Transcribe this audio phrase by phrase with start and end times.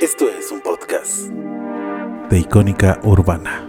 [0.00, 1.28] Esto es un podcast
[2.30, 3.64] de Icónica Urbana.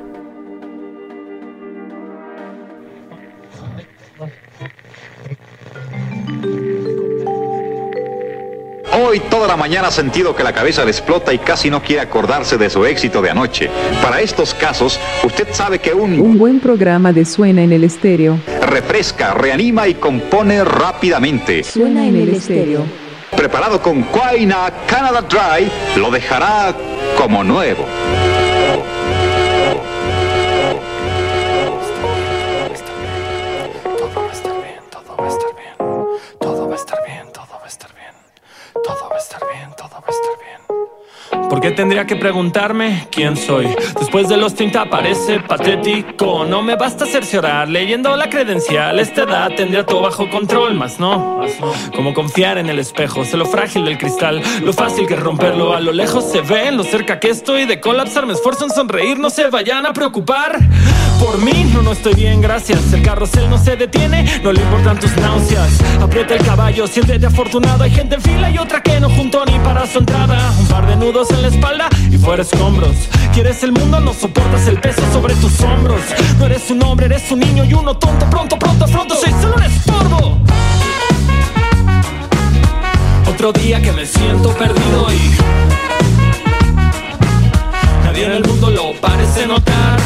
[8.92, 12.02] Hoy toda la mañana ha sentido que la cabeza le explota y casi no quiere
[12.02, 13.70] acordarse de su éxito de anoche.
[14.02, 18.40] Para estos casos, usted sabe que un, Un buen programa de Suena en el Estéreo.
[18.68, 21.64] refresca, reanima y compone rápidamente.
[21.64, 22.84] Suena en el Estéreo.
[23.40, 26.74] Preparado con Quaina Canada Dry, lo dejará
[27.18, 27.86] como nuevo.
[41.80, 43.74] Tendría que preguntarme quién soy?
[43.98, 46.44] Después de los 30 parece patético.
[46.44, 49.00] No me basta cerciorar leyendo la credencial.
[49.00, 51.40] Esta edad tendría todo bajo control, más no.
[51.96, 55.74] Como confiar en el espejo, sé lo frágil del cristal, lo fácil que romperlo.
[55.74, 58.26] A lo lejos se ve, lo cerca que estoy de colapsar.
[58.26, 60.60] Me esfuerzo en sonreír, no se vayan a preocupar.
[61.20, 62.94] Por mí, no, no estoy bien, gracias.
[62.94, 65.70] El carrusel no se detiene, no le importan tus náuseas.
[66.02, 67.84] Aprieta el caballo, siéntete afortunado.
[67.84, 70.54] Hay gente en fila y otra que no juntó ni para su entrada.
[70.60, 72.96] Un par de nudos en la espalda y fuera escombros.
[73.34, 76.02] Quieres el mundo, no soportas el peso sobre tus hombros.
[76.40, 78.26] No eres un hombre, eres un niño y uno tonto.
[78.30, 80.40] Pronto, pronto, pronto, soy solo un estorbo.
[83.30, 85.38] Otro día que me siento perdido y
[88.04, 89.99] nadie en el mundo lo parece notar.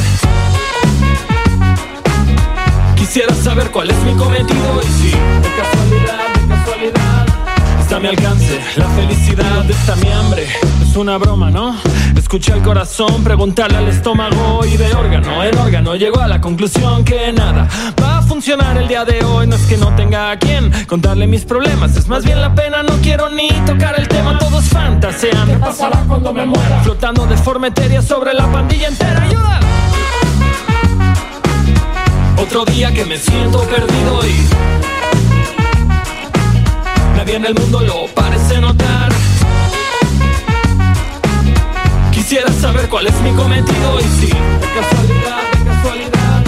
[3.04, 7.26] Quisiera saber cuál es mi cometido y si de casualidad, de casualidad
[7.82, 10.48] está a mi alcance la felicidad, está mi hambre.
[10.82, 11.76] Es una broma, ¿no?
[12.16, 17.04] Escuché al corazón preguntarle al estómago y de órgano en órgano llegó a la conclusión
[17.04, 17.68] que nada
[18.02, 19.48] va a funcionar el día de hoy.
[19.48, 22.84] No es que no tenga a quien contarle mis problemas, es más bien la pena.
[22.84, 25.46] No quiero ni tocar el tema, todos fantasean.
[25.50, 26.80] ¿Qué pasará cuando me muera?
[26.84, 29.24] Flotando de forma etérea sobre la pandilla entera.
[29.24, 29.63] ¡Ayuda!
[32.44, 34.36] Otro día que me siento perdido y
[37.16, 39.14] nadie en el mundo lo parece notar.
[42.12, 46.44] Quisiera saber cuál es mi cometido y si de casualidad, de casualidad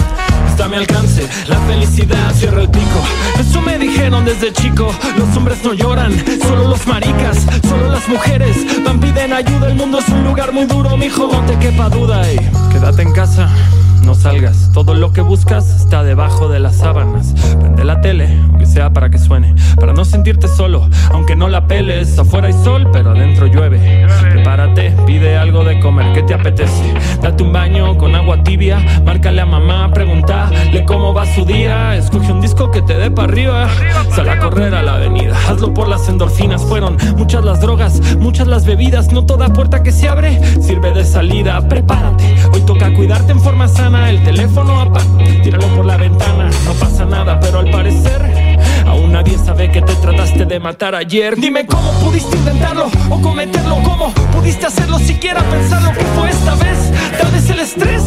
[0.50, 2.34] está a mi alcance la felicidad.
[2.34, 3.02] Cierra el pico.
[3.40, 4.94] Eso me dijeron desde chico.
[5.16, 6.12] Los hombres no lloran,
[6.42, 8.54] solo los maricas, solo las mujeres
[8.84, 9.68] van piden ayuda.
[9.68, 12.36] El mundo es un lugar muy duro, mijo, no te quepa duda y
[12.70, 13.48] quédate en casa.
[14.06, 17.34] No salgas, todo lo que buscas está debajo de las sábanas.
[17.58, 18.28] Prende la tele,
[18.66, 22.18] sea para que suene, para no sentirte solo, aunque no la peles.
[22.18, 24.06] Afuera hay sol, pero adentro llueve.
[24.30, 26.94] Prepárate, pide algo de comer, ¿qué te apetece?
[27.22, 31.96] Date un baño con agua tibia, márcale a mamá, pregúntale cómo va su día.
[31.96, 33.68] Escoge un disco que te dé para arriba,
[34.14, 35.36] sal a correr a la avenida.
[35.48, 39.12] Hazlo por las endorfinas, fueron muchas las drogas, muchas las bebidas.
[39.12, 41.66] No toda puerta que se abre sirve de salida.
[41.68, 44.10] Prepárate, hoy toca cuidarte en forma sana.
[44.10, 45.06] El teléfono apaga,
[45.42, 46.50] tíralo por la ventana.
[46.64, 48.55] No pasa nada, pero al parecer
[48.86, 51.36] aún nadie sabe que te trataste de matar ayer.
[51.36, 56.92] Dime cómo pudiste intentarlo o cometerlo, cómo pudiste hacerlo, siquiera pensarlo que fue esta vez.
[57.18, 58.02] Tal vez el estrés,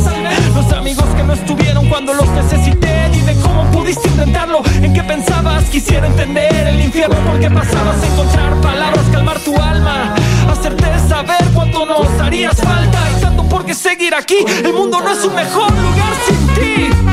[0.56, 3.10] los amigos que no estuvieron cuando los necesité.
[3.12, 5.66] Dime cómo pudiste intentarlo, en qué pensabas.
[5.66, 10.16] Quisiera entender el infierno porque pasabas a encontrar palabras, calmar tu alma,
[10.50, 13.00] hacerte saber cuánto nos harías falta.
[13.18, 17.09] Y tanto por qué seguir aquí, el mundo no es un mejor lugar sin ti.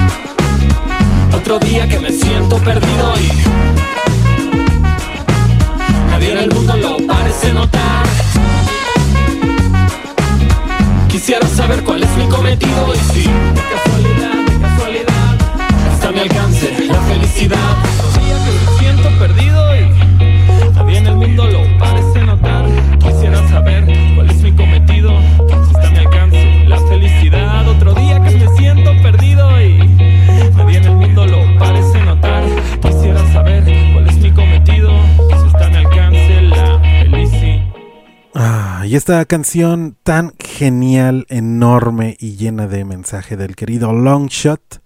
[1.35, 3.29] Otro día que me siento perdido y
[6.11, 8.07] nadie en el mundo lo parece notar.
[11.09, 15.37] Quisiera saber cuál es mi cometido y si de casualidad, de casualidad
[15.93, 17.96] está a mi alcance la felicidad.
[38.87, 44.81] Y esta canción tan genial, enorme y llena de mensaje del querido Longshot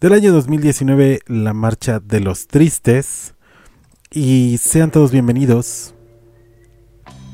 [0.00, 3.34] del año 2019, La Marcha de los Tristes.
[4.12, 5.92] Y sean todos bienvenidos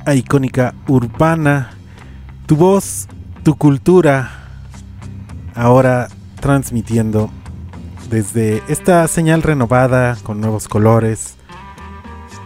[0.07, 1.73] a Icónica Urbana,
[2.47, 3.07] tu voz,
[3.43, 4.31] tu cultura,
[5.55, 6.09] ahora
[6.41, 7.31] transmitiendo
[8.09, 11.37] desde esta señal renovada, con nuevos colores,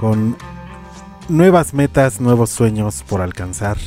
[0.00, 0.36] con
[1.32, 3.78] nuevas metas, nuevos sueños por alcanzar.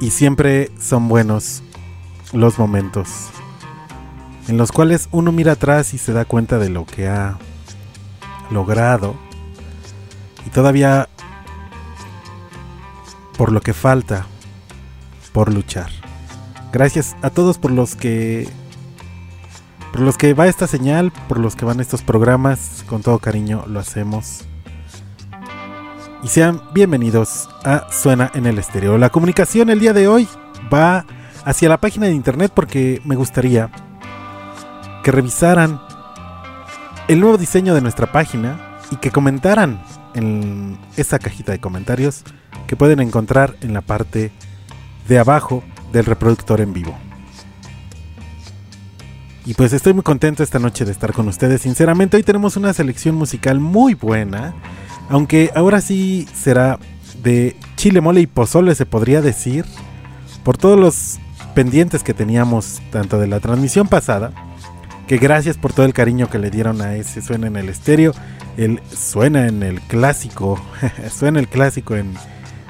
[0.00, 1.62] Y siempre son buenos
[2.32, 3.30] los momentos
[4.48, 7.38] en los cuales uno mira atrás y se da cuenta de lo que ha
[8.50, 9.14] logrado
[10.46, 11.08] y todavía
[13.36, 14.26] por lo que falta
[15.32, 15.90] por luchar.
[16.72, 18.48] Gracias a todos por los que
[19.92, 23.64] por los que va esta señal, por los que van estos programas, con todo cariño
[23.66, 24.47] lo hacemos.
[26.20, 28.98] Y sean bienvenidos a Suena en el Estéreo.
[28.98, 30.26] La comunicación el día de hoy
[30.72, 31.06] va
[31.44, 33.70] hacia la página de internet porque me gustaría
[35.04, 35.80] que revisaran
[37.06, 39.80] el nuevo diseño de nuestra página y que comentaran
[40.14, 42.24] en esa cajita de comentarios
[42.66, 44.32] que pueden encontrar en la parte
[45.06, 45.62] de abajo
[45.92, 46.98] del reproductor en vivo.
[49.48, 51.62] Y pues estoy muy contento esta noche de estar con ustedes.
[51.62, 54.52] Sinceramente, hoy tenemos una selección musical muy buena.
[55.08, 56.78] Aunque ahora sí será
[57.22, 59.64] de chile, mole y pozole, se podría decir.
[60.44, 61.18] Por todos los
[61.54, 64.32] pendientes que teníamos, tanto de la transmisión pasada,
[65.06, 68.12] que gracias por todo el cariño que le dieron a ese Suena en el estéreo.
[68.58, 70.60] El Suena en el clásico.
[71.10, 72.12] suena el clásico en,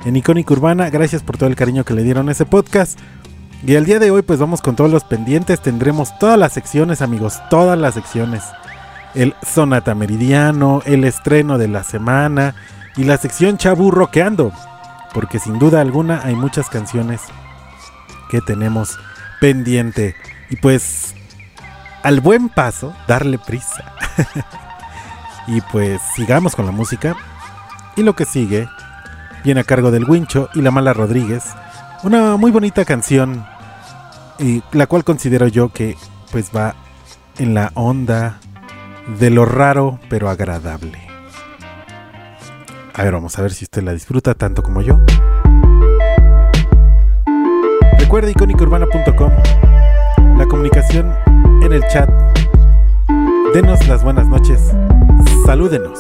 [0.05, 0.91] en Icónica Urbana.
[0.91, 3.01] Gracias por todo el cariño que le dieron a ese podcast.
[3.67, 7.03] Y el día de hoy pues vamos con todos los pendientes, tendremos todas las secciones
[7.03, 8.45] amigos, todas las secciones.
[9.15, 12.55] El Sonata Meridiano, el estreno de la semana
[12.97, 14.53] y la sección Chabu Roqueando.
[15.13, 17.23] Porque sin duda alguna hay muchas canciones
[18.31, 18.97] que tenemos
[19.41, 20.15] pendiente.
[20.51, 21.15] Y pues
[22.05, 23.93] al buen paso, darle prisa.
[25.49, 27.17] y pues sigamos con la música.
[27.97, 28.69] Y lo que sigue
[29.43, 31.45] viene a cargo del Wincho y la Mala Rodríguez
[32.03, 33.45] una muy bonita canción,
[34.39, 35.97] y la cual considero yo que
[36.31, 36.75] pues va
[37.39, 38.39] en la onda
[39.19, 40.99] de lo raro pero agradable.
[42.95, 44.99] A ver, vamos a ver si usted la disfruta tanto como yo.
[47.99, 49.33] Recuerde icónicourbana.com,
[50.37, 51.15] la comunicación
[51.63, 52.09] en el chat.
[53.55, 54.73] Denos las buenas noches.
[55.47, 55.99] Salúdenos.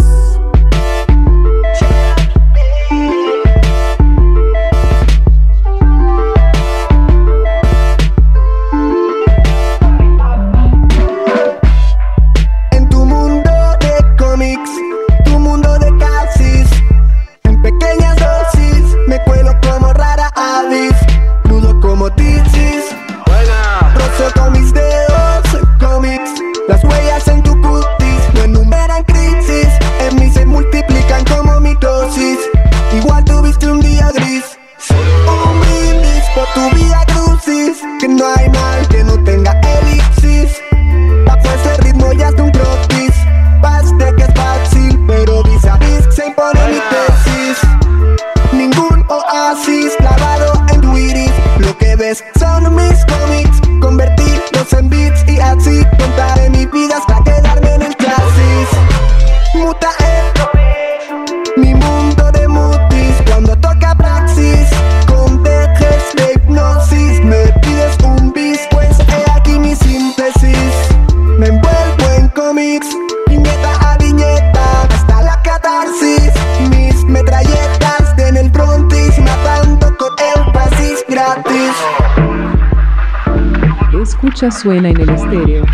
[84.50, 85.64] Suena en el estéreo.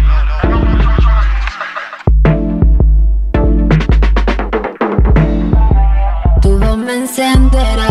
[6.42, 7.88] Tu voz me encenderá,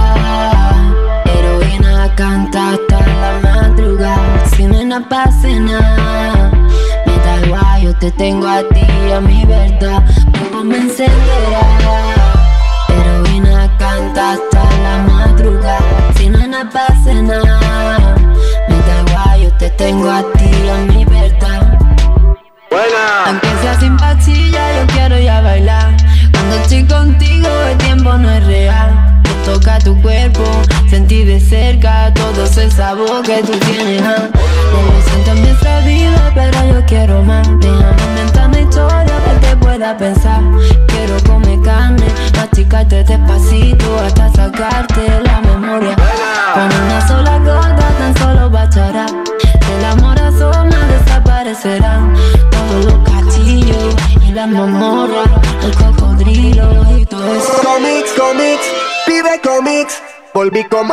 [1.25, 6.51] heroína canta hasta la madrugada, si no pasa nada.
[7.05, 8.72] Me da igual, yo te tengo a ti,
[33.23, 34.01] que tú tienes.
[34.01, 34.29] ¿ah?
[34.71, 37.47] No lo siento en nuestra vida, pero yo quiero más.
[37.59, 40.41] Déjame inventar una historia que te pueda pensar.
[40.87, 45.95] Quiero comer carne, masticarte despacito hasta sacarte la memoria.
[46.53, 49.05] Con una sola gota tan solo bastará.
[49.05, 52.13] El amor asoma, desaparecerán
[52.51, 53.95] todos los castillos
[54.27, 55.23] y la mamorra,
[55.63, 57.53] el cocodrilo y todo eso.
[57.63, 58.67] Comics, comics,
[59.05, 60.01] pide comics.
[60.33, 60.91] Volví como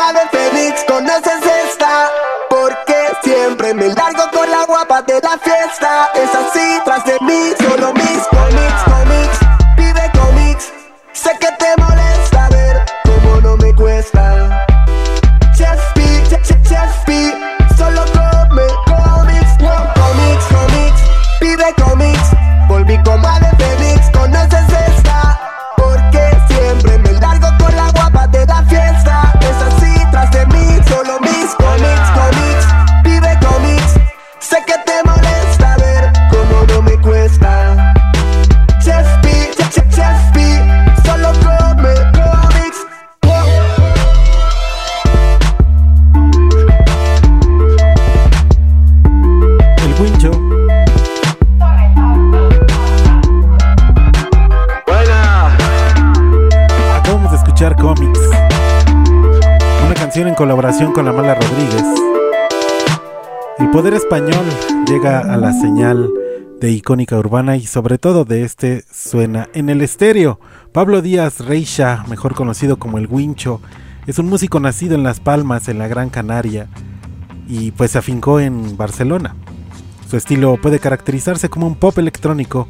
[60.40, 61.84] colaboración con la Mala Rodríguez.
[63.58, 64.46] El poder español
[64.86, 66.08] llega a la señal
[66.58, 70.40] de icónica urbana y sobre todo de este suena en el estéreo.
[70.72, 73.60] Pablo Díaz Reixa, mejor conocido como el Wincho,
[74.06, 76.68] es un músico nacido en Las Palmas, en la Gran Canaria,
[77.46, 79.36] y pues se afincó en Barcelona.
[80.08, 82.66] Su estilo puede caracterizarse como un pop electrónico,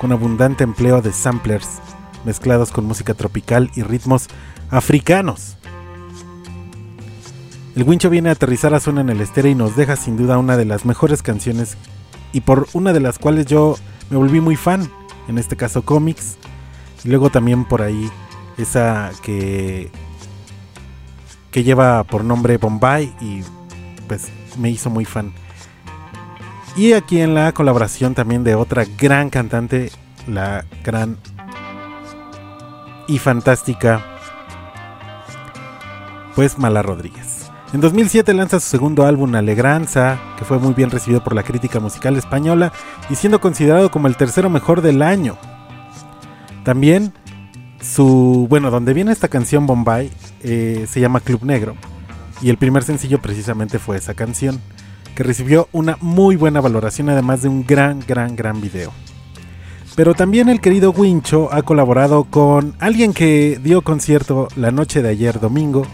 [0.00, 1.82] con abundante empleo de samplers
[2.24, 4.28] mezclados con música tropical y ritmos
[4.70, 5.58] africanos.
[7.74, 10.36] El Wincho viene a aterrizar a Zona en el estéreo y nos deja sin duda
[10.36, 11.78] una de las mejores canciones
[12.32, 13.76] y por una de las cuales yo
[14.10, 14.90] me volví muy fan,
[15.26, 16.36] en este caso cómics,
[17.02, 18.10] y luego también por ahí
[18.58, 19.90] esa que
[21.50, 23.42] que lleva por nombre Bombay y
[24.08, 25.32] pues me hizo muy fan.
[26.76, 29.92] Y aquí en la colaboración también de otra gran cantante,
[30.26, 31.18] la gran
[33.06, 34.04] y fantástica,
[36.34, 37.31] pues Mala Rodríguez.
[37.72, 41.80] En 2007 lanza su segundo álbum Alegranza, que fue muy bien recibido por la crítica
[41.80, 42.70] musical española
[43.08, 45.38] y siendo considerado como el tercero mejor del año.
[46.64, 47.14] También
[47.80, 50.10] su, bueno, donde viene esta canción Bombay,
[50.42, 51.74] eh, se llama Club Negro,
[52.42, 54.60] y el primer sencillo precisamente fue esa canción,
[55.14, 58.92] que recibió una muy buena valoración además de un gran, gran, gran video.
[59.96, 65.08] Pero también el querido Wincho ha colaborado con alguien que dio concierto la noche de
[65.08, 65.86] ayer domingo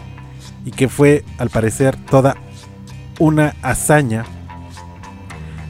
[0.69, 2.35] y que fue al parecer toda
[3.17, 4.23] una hazaña.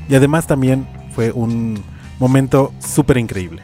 [0.09, 1.81] Y además también fue un
[2.19, 3.61] momento súper increíble.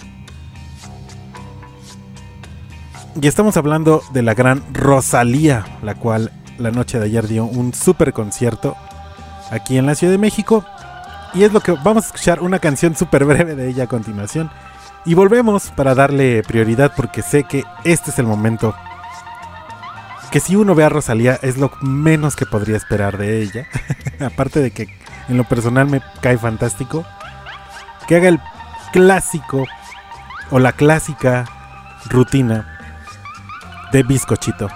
[3.21, 7.73] Y estamos hablando de la gran Rosalía, la cual la noche de ayer dio un
[7.73, 8.77] súper concierto
[9.51, 10.65] aquí en la Ciudad de México
[11.33, 14.49] y es lo que vamos a escuchar una canción súper breve de ella a continuación.
[15.05, 18.73] Y volvemos para darle prioridad porque sé que este es el momento
[20.35, 23.67] que si uno ve a Rosalía es lo menos que podría esperar de ella.
[24.19, 24.89] Aparte de que
[25.29, 27.05] en lo personal me cae fantástico.
[28.05, 28.41] Que haga el
[28.91, 29.65] clásico
[30.51, 31.45] o la clásica
[32.09, 32.67] rutina
[33.93, 34.67] de bizcochito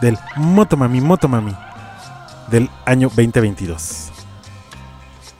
[0.00, 1.56] del Motomami Motomami
[2.46, 4.12] del año 2022.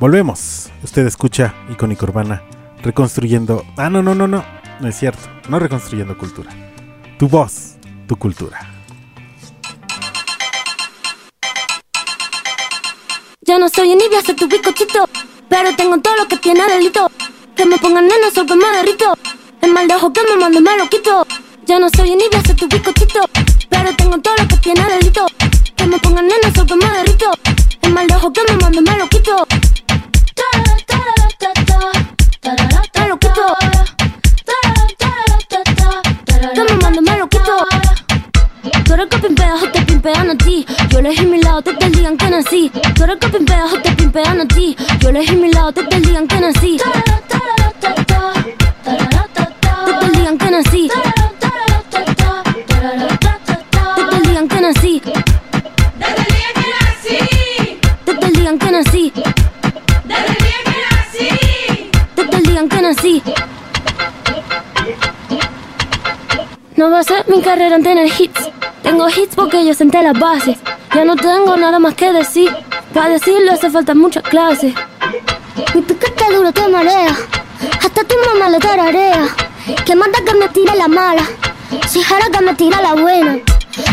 [0.00, 0.72] Volvemos.
[0.82, 2.42] Usted escucha Icónica Urbana
[2.82, 3.64] reconstruyendo.
[3.76, 4.44] Ah, no, no, no, no.
[4.80, 5.22] No es cierto.
[5.48, 6.50] No reconstruyendo cultura.
[7.16, 7.76] Tu voz,
[8.08, 8.71] tu cultura.
[13.52, 15.06] Ya no soy envidia, soy tu bizcochito.
[15.50, 17.10] Pero tengo todo lo que tiene delito.
[17.54, 19.12] Que me pongan nena, sol que me derrito.
[19.60, 21.26] El mal de ojo que me mando me quito.
[21.66, 23.20] Ya no soy envidia, soy tu bizcochito.
[23.68, 25.26] Pero tengo todo lo que tiene delito.
[25.76, 27.30] Que me pongan nena, sol que me derrito.
[27.82, 29.46] El mal de ojo que me mando me lo quito.
[29.46, 29.72] Me
[40.02, 40.66] pimpean a ti.
[40.88, 42.70] Yo elegí mi lado, te te digan que nací.
[42.94, 44.76] Tú eres que pimpeas o te a ti.
[44.98, 46.78] Yo elegí mi lado, te te digan que nací.
[46.78, 46.90] Te
[50.00, 50.90] te digan que nací.
[50.90, 51.12] Te
[54.10, 55.02] te digan que nací.
[58.04, 59.12] Te digan que nací.
[62.14, 63.22] Te te digan que nací.
[66.74, 68.48] No va a ser mi carrera en tener hits.
[68.82, 70.58] Tengo hits porque yo senté las bases.
[70.94, 72.50] Ya no tengo nada más que decir.
[72.94, 74.72] Para decirlo hace falta muchas clases.
[75.74, 77.14] Mi piquete duro te marea.
[77.78, 79.28] Hasta tu mamá le tararea.
[79.84, 81.22] Que manda que me tire la mala.
[81.86, 83.38] Si jara que me tira la buena.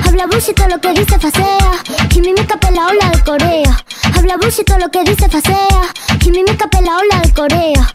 [0.07, 1.71] Habla bullshit todo lo que dice facea.
[2.09, 3.83] Kimimica la ola de Corea.
[4.15, 5.81] Habla bullshit todo lo que dice facea.
[6.19, 7.93] Kimimica la ola de Corea.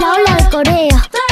[0.00, 1.23] La ola de Corea.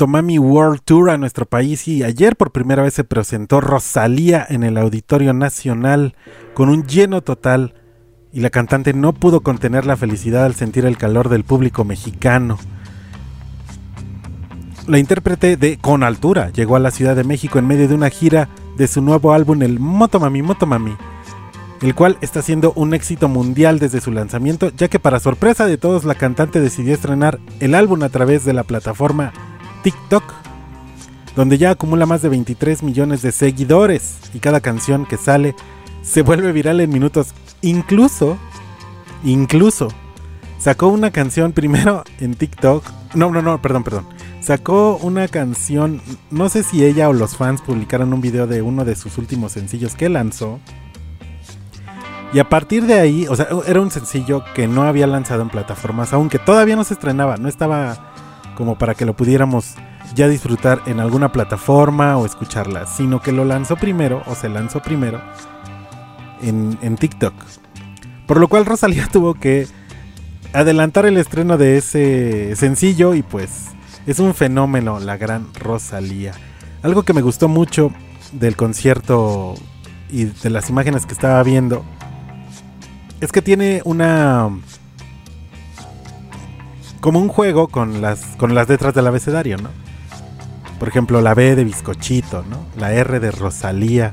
[0.00, 4.62] Motomami World Tour a nuestro país y ayer por primera vez se presentó Rosalía en
[4.62, 6.14] el Auditorio Nacional
[6.54, 7.74] con un lleno total
[8.32, 12.58] y la cantante no pudo contener la felicidad al sentir el calor del público mexicano.
[14.86, 18.08] La intérprete de Con Altura llegó a la Ciudad de México en medio de una
[18.08, 20.96] gira de su nuevo álbum El Motomami Motomami,
[21.82, 25.76] el cual está siendo un éxito mundial desde su lanzamiento, ya que para sorpresa de
[25.76, 29.34] todos la cantante decidió estrenar el álbum a través de la plataforma
[29.82, 30.24] TikTok,
[31.36, 35.54] donde ya acumula más de 23 millones de seguidores y cada canción que sale
[36.02, 38.38] se vuelve viral en minutos, incluso,
[39.24, 39.88] incluso
[40.58, 42.84] sacó una canción primero en TikTok.
[43.14, 44.06] No, no, no, perdón, perdón.
[44.40, 48.84] Sacó una canción, no sé si ella o los fans publicaron un video de uno
[48.84, 50.60] de sus últimos sencillos que lanzó.
[52.32, 55.50] Y a partir de ahí, o sea, era un sencillo que no había lanzado en
[55.50, 58.09] plataformas, aunque todavía no se estrenaba, no estaba
[58.60, 59.74] como para que lo pudiéramos
[60.14, 64.82] ya disfrutar en alguna plataforma o escucharla, sino que lo lanzó primero, o se lanzó
[64.82, 65.18] primero,
[66.42, 67.32] en, en TikTok.
[68.26, 69.66] Por lo cual Rosalía tuvo que
[70.52, 73.68] adelantar el estreno de ese sencillo y pues
[74.06, 76.32] es un fenómeno la gran Rosalía.
[76.82, 77.90] Algo que me gustó mucho
[78.32, 79.54] del concierto
[80.10, 81.82] y de las imágenes que estaba viendo
[83.22, 84.50] es que tiene una
[87.00, 89.70] como un juego con las con las letras del abecedario, ¿no?
[90.78, 92.58] Por ejemplo, la B de bizcochito, ¿no?
[92.78, 94.12] La R de Rosalía.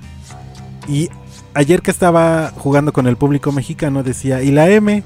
[0.88, 1.10] Y
[1.54, 5.04] ayer que estaba jugando con el público mexicano decía, "Y la M?"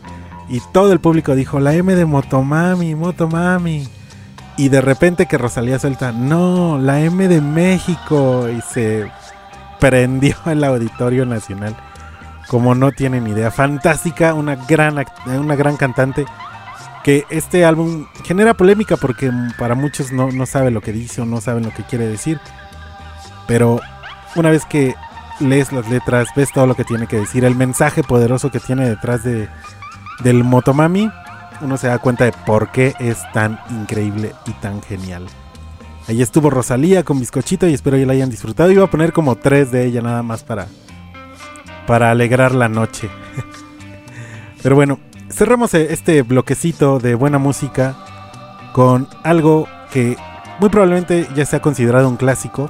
[0.49, 3.87] Y todo el público dijo, "La M de Motomami, Motomami."
[4.57, 9.11] Y de repente que Rosalía suelta, "No, la M de México." Y se
[9.79, 11.75] prendió el auditorio nacional
[12.51, 13.49] como no tienen idea.
[13.49, 16.25] Fantástica, una gran, una gran cantante.
[17.03, 21.25] Que este álbum genera polémica porque para muchos no, no sabe lo que dice o
[21.25, 22.39] no saben lo que quiere decir.
[23.47, 23.79] Pero
[24.35, 24.95] una vez que
[25.39, 28.87] lees las letras, ves todo lo que tiene que decir, el mensaje poderoso que tiene
[28.87, 29.49] detrás de,
[30.23, 31.09] del Motomami,
[31.61, 35.25] uno se da cuenta de por qué es tan increíble y tan genial.
[36.07, 38.71] Ahí estuvo Rosalía con bizcochito y espero que la hayan disfrutado.
[38.71, 40.67] Iba a poner como tres de ella nada más para,
[41.85, 43.09] para alegrar la noche.
[44.63, 44.99] Pero bueno,
[45.31, 47.95] cerramos este bloquecito de buena música
[48.73, 50.17] con algo que
[50.59, 52.69] muy probablemente ya se ha considerado un clásico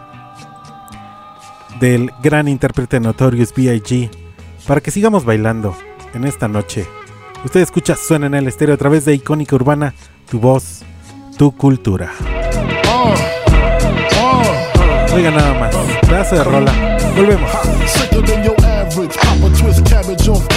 [1.79, 4.09] del gran intérprete Notorious B.I.G.
[4.67, 5.75] para que sigamos bailando
[6.13, 6.87] en esta noche.
[7.43, 9.93] Usted escucha Suena en el estéreo a través de Icónica Urbana,
[10.29, 10.83] tu voz,
[11.37, 12.11] tu cultura.
[15.13, 15.75] Oiga nada más,
[16.07, 16.71] pedazo de rola.
[17.15, 17.51] Volvemos.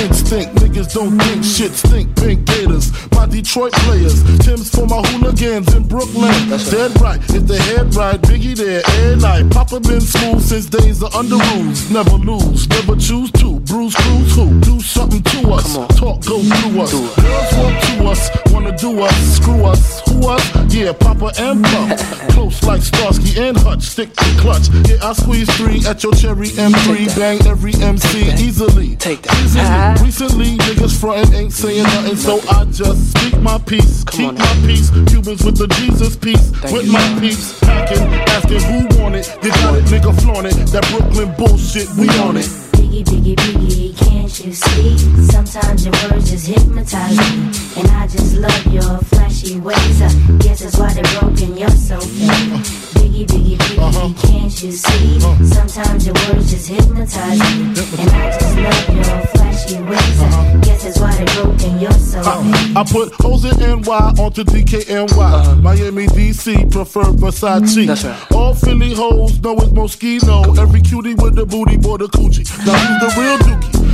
[0.04, 0.24] Average.
[0.24, 0.54] Pop a twist cabbage off instinct.
[0.56, 2.16] Niggas don't think shit stink.
[2.16, 4.22] Pink Gators, my Detroit players.
[4.40, 6.32] Tim's for my hooligans in Brooklyn.
[6.48, 7.20] That's Dead right.
[7.30, 9.50] If the head right, Biggie there, air night.
[9.50, 11.90] Papa been smooth since days of under rules.
[11.90, 13.60] Never lose, never choose to.
[13.60, 14.60] Bruce Cruz who?
[14.60, 15.74] Do something to us.
[15.98, 16.92] Talk go through us.
[16.92, 19.36] Girls want to us, wanna do us.
[19.36, 20.00] Screw us.
[20.08, 20.74] Who us?
[20.74, 21.98] Yeah, Papa and Pump.
[22.30, 23.82] Close like Starsky and Hutch.
[23.82, 24.68] Stick to clutch.
[24.88, 27.16] Yeah, I squeeze three at your cherry M3.
[27.16, 28.96] Bang every MC easily.
[28.96, 29.34] Take that.
[29.44, 29.93] Easily.
[30.02, 34.04] Recently, niggas frontin' ain't saying nothing, so I just speak my peace.
[34.04, 34.90] Keep on my peace.
[34.90, 36.50] Cubans with the Jesus peace.
[36.72, 36.92] with you.
[36.92, 37.59] my peace.
[37.61, 38.02] Packing,
[38.35, 39.26] asking who want it.
[39.42, 40.54] You got it, nigga flaunt it.
[40.72, 42.46] That Brooklyn bullshit, we on it.
[42.72, 44.98] Biggie, biggie, biggie, can't you see?
[45.30, 47.80] Sometimes your words just hypnotize me.
[47.80, 50.02] And I just love your flashy ways.
[50.02, 52.93] I guess that's why they're broken, you're so fake.
[53.04, 54.26] Biggie, biggie, biggie, uh-huh.
[54.26, 55.16] can't you see?
[55.18, 55.44] Uh-huh.
[55.44, 57.74] Sometimes your words just hypnotize me.
[58.00, 60.22] And I just love your flashy ways.
[60.22, 60.40] Uh-huh.
[60.40, 62.76] I guess that's why they're broken, you're so uh, fake.
[62.76, 65.60] I put hoes in NY onto DKNY.
[65.60, 67.60] Miami, DC, prefer Versace.
[67.60, 67.86] Mm-hmm.
[67.88, 68.32] That's right.
[68.32, 70.56] All Philly hoes know it's Moschino.
[70.58, 72.48] Every cutie with the booty, boy, the coochie.
[72.64, 73.93] Now who's the real dookie?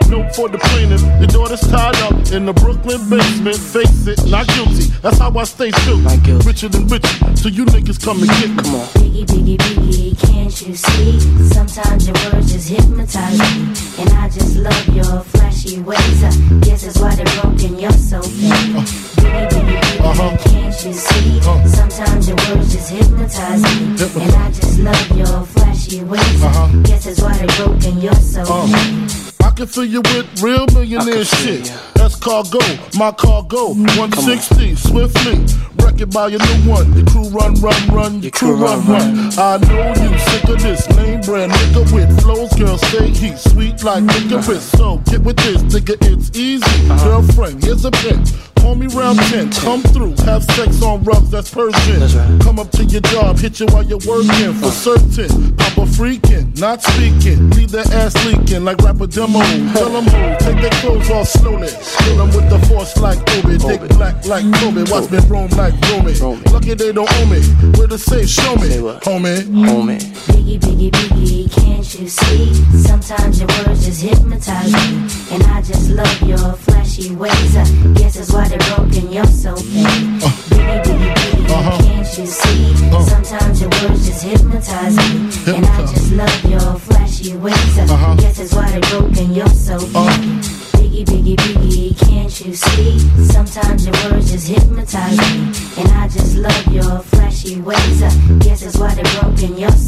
[0.11, 1.01] note for the plaintiff.
[1.19, 3.55] Your daughter's tied up in the Brooklyn basement.
[3.55, 4.91] Face it, not guilty.
[5.01, 5.99] That's how I stay still.
[6.43, 8.61] Richer than richer, so you niggas come and get me.
[8.61, 8.87] Come on.
[8.99, 11.19] Biggie, biggie, biggie, can't you see?
[11.55, 13.71] Sometimes your words just hypnotize me.
[14.03, 16.23] And I just love your flashy ways.
[16.23, 18.51] I guess that's why they're broken, you're so fake.
[18.51, 20.37] Biggie, biggie, biggie, uh-huh.
[20.43, 21.39] can't you see?
[21.39, 21.67] Uh-huh.
[21.67, 23.95] Sometimes your words just hypnotize me.
[24.23, 26.43] And I just love your flashy ways.
[26.43, 26.81] I uh-huh.
[26.83, 29.30] guess that's why they're broken, you're so fake.
[29.43, 31.71] I can fill you with real millionaire shit.
[32.01, 32.57] That's cargo,
[32.97, 33.75] my cargo.
[33.75, 34.75] 160, on.
[34.75, 35.61] swiftly.
[35.85, 36.91] Wreck it by your new one.
[36.97, 38.13] Your crew run, run, run.
[38.13, 41.51] Your, your crew, crew run, run, run, I know you sick of this lame brand
[41.51, 42.51] nigga with flows.
[42.53, 44.71] Girl, say he sweet like licorice.
[44.71, 44.77] Mm-hmm.
[44.77, 46.65] So get with this, nigga, it's easy.
[46.65, 47.21] Uh-huh.
[47.21, 48.17] Girlfriend, here's a pic.
[48.61, 49.49] Call me round mm-hmm.
[49.49, 51.99] 10, come through, have sex on rugs, that's Persian.
[51.99, 52.41] That's right.
[52.41, 54.97] Come up to your job, hit you while you're working, for uh-huh.
[54.97, 55.55] certain.
[55.55, 59.39] Papa freaking, not speaking, leave that ass leaking like rapper demo.
[59.73, 61.69] Tell them who, take their clothes off slowly.
[62.03, 63.57] Kill with the force like Obi.
[63.57, 64.83] Dick black like Kobe.
[64.91, 66.13] Watch me roam like Romy.
[66.51, 67.41] Lucky they don't own me.
[67.77, 68.69] Where to safe, show me.
[69.05, 69.43] Homie.
[69.67, 69.99] Homie.
[70.31, 72.53] Biggie, biggie, biggie, can't you see?
[72.77, 75.07] Sometimes your words just hypnotize me.
[75.31, 77.55] And I just love your flashy ways.
[77.55, 79.11] I guess that's why they're broken.
[79.11, 79.90] You're so fake.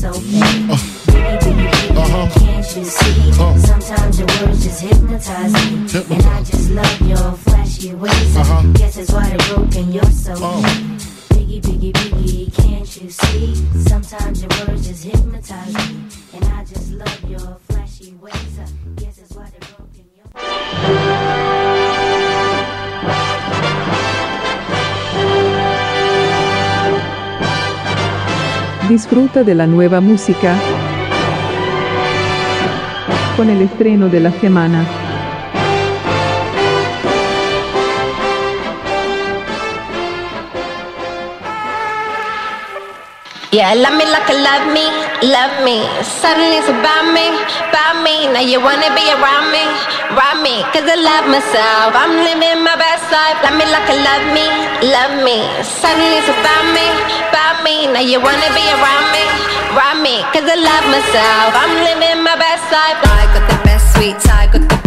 [0.03, 0.62] so.
[29.43, 30.55] De la Nueva Música,
[33.35, 34.85] con el estreno de la semana.
[43.51, 44.85] Yeah, love me like I love me,
[45.27, 45.83] love me.
[46.03, 47.27] Suddenly it's about me,
[47.67, 48.31] about me.
[48.31, 49.63] Now you wanna be around me,
[50.15, 50.63] around me.
[50.71, 53.43] Cause I love myself, I'm living my best life.
[53.43, 54.47] Love me like I love me,
[54.87, 55.37] love me.
[55.63, 57.87] Suddenly it's about me about me.
[57.87, 59.23] Now you wanna be around me,
[59.75, 60.23] around me.
[60.31, 61.51] Cause I love myself.
[61.61, 62.99] I'm living my best life.
[63.03, 64.82] I got the best sweet, I got the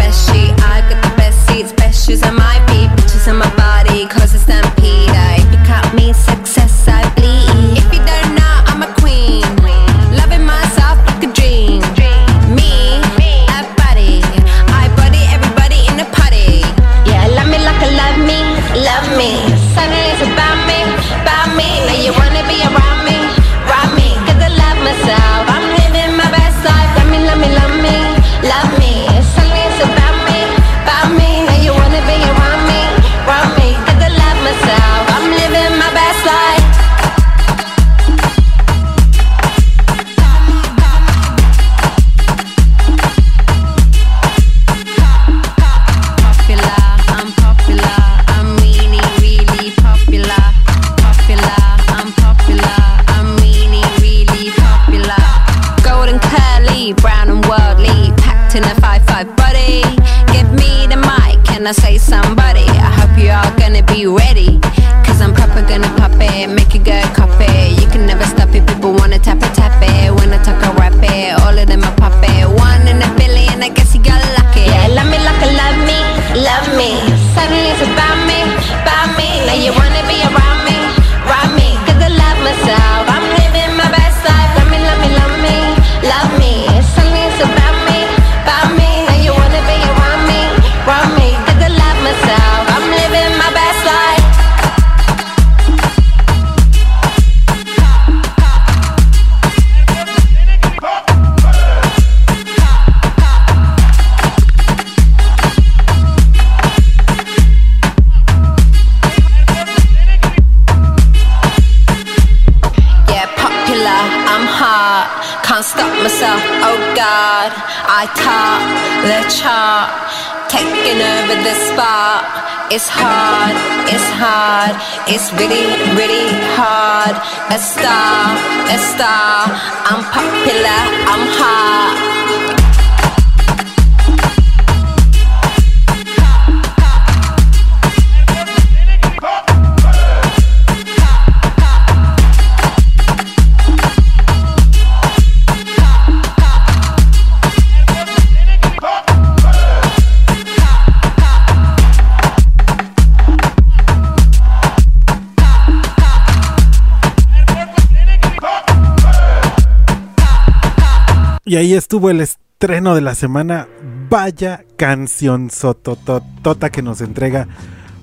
[161.56, 163.66] Y ahí estuvo el estreno de la semana.
[164.10, 167.48] Vaya canción sototota que nos entrega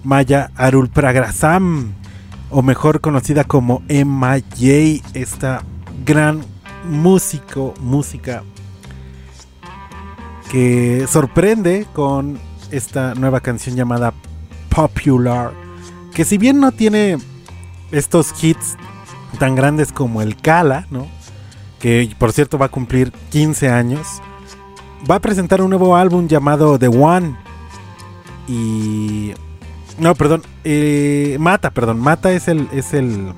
[0.04, 1.94] Maya Arul Pragrasam,
[2.50, 5.62] o mejor conocida como Emma J, esta
[6.04, 6.42] gran
[6.90, 8.42] músico, música
[10.50, 12.40] que sorprende con
[12.72, 14.16] esta nueva canción llamada
[14.70, 15.52] Popular,
[16.16, 17.20] que si bien no tiene
[17.92, 18.78] estos hits
[19.38, 21.06] tan grandes como el Kala, ¿no?
[21.84, 24.08] Que por cierto va a cumplir 15 años,
[25.10, 27.36] va a presentar un nuevo álbum llamado The One.
[28.48, 29.34] Y...
[30.00, 30.44] No, perdón.
[30.64, 32.00] eh, Mata, perdón.
[32.00, 33.34] Mata es el, es el,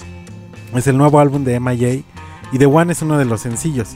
[0.75, 2.03] es el nuevo álbum de MIA.
[2.51, 3.95] Y The One es uno de los sencillos.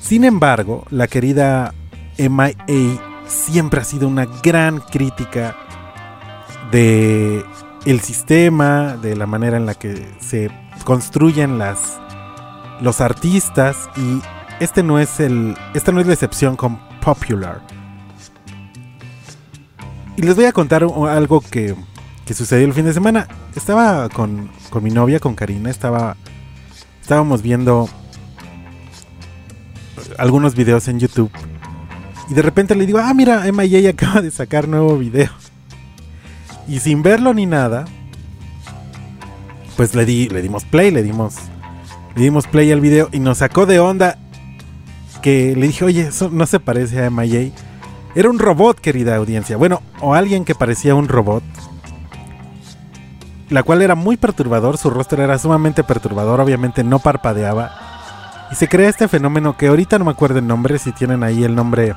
[0.00, 1.74] Sin embargo, la querida
[2.16, 5.54] MIA siempre ha sido una gran crítica
[6.72, 7.44] de
[7.84, 10.50] el sistema, de la manera en la que se
[10.84, 12.00] construyen las
[12.80, 14.20] los artistas y
[14.60, 17.60] este no es el esta no es la excepción con Popular.
[20.16, 21.76] Y les voy a contar algo que,
[22.24, 23.28] que sucedió el fin de semana.
[23.54, 26.16] Estaba con, con mi novia, con Karina, estaba
[27.00, 27.88] estábamos viendo
[30.18, 31.30] algunos videos en YouTube
[32.28, 35.30] y de repente le digo, ah, mira, MIA acaba de sacar nuevo video.
[36.68, 37.84] Y sin verlo ni nada,
[39.76, 41.36] pues le, di, le dimos play, le dimos,
[42.16, 44.16] le dimos play al video y nos sacó de onda
[45.20, 47.50] que le dije, oye, eso no se parece a MIA.
[48.14, 49.58] Era un robot, querida audiencia.
[49.58, 51.44] Bueno, o alguien que parecía un robot.
[53.50, 57.70] La cual era muy perturbador, su rostro era sumamente perturbador, obviamente no parpadeaba.
[58.50, 61.44] Y se crea este fenómeno que ahorita no me acuerdo el nombre, si tienen ahí
[61.44, 61.94] el nombre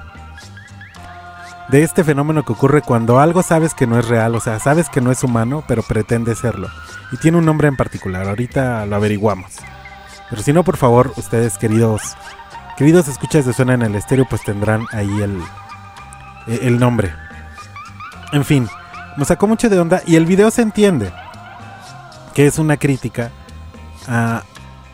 [1.70, 4.90] de este fenómeno que ocurre cuando algo sabes que no es real, o sea, sabes
[4.90, 6.68] que no es humano, pero pretende serlo.
[7.12, 9.60] Y tiene un nombre en particular, ahorita lo averiguamos.
[10.30, 12.02] Pero si no, por favor, ustedes queridos,
[12.78, 15.42] queridos escuchas de Suena en el Estéreo, pues tendrán ahí el,
[16.48, 17.12] e- el nombre.
[18.32, 18.68] En fin,
[19.18, 21.12] nos sacó mucho de onda y el video se entiende
[22.36, 23.32] que es una crítica
[24.08, 24.44] a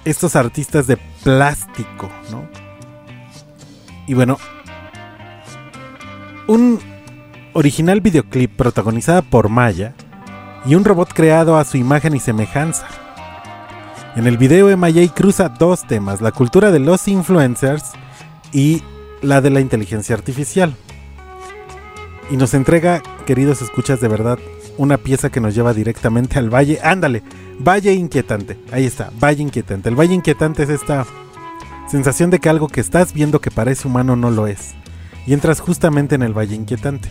[0.06, 2.48] estos artistas de plástico, ¿no?
[4.08, 4.38] Y bueno,
[6.48, 6.80] un
[7.54, 9.93] original videoclip protagonizada por Maya
[10.65, 12.88] y un robot creado a su imagen y semejanza.
[14.15, 17.84] En el video MIA cruza dos temas, la cultura de los influencers
[18.54, 18.82] y
[19.21, 20.73] la de la inteligencia artificial.
[22.32, 24.39] Y nos entrega, queridos escuchas de verdad,
[24.78, 26.80] una pieza que nos lleva directamente al valle.
[26.82, 27.23] Ándale,
[27.60, 28.58] valle inquietante.
[28.71, 29.89] Ahí está, valle inquietante.
[29.89, 31.06] El valle inquietante es esta
[31.91, 34.75] sensación de que algo que estás viendo que parece humano no lo es.
[35.28, 37.10] Y entras justamente en el valle inquietante.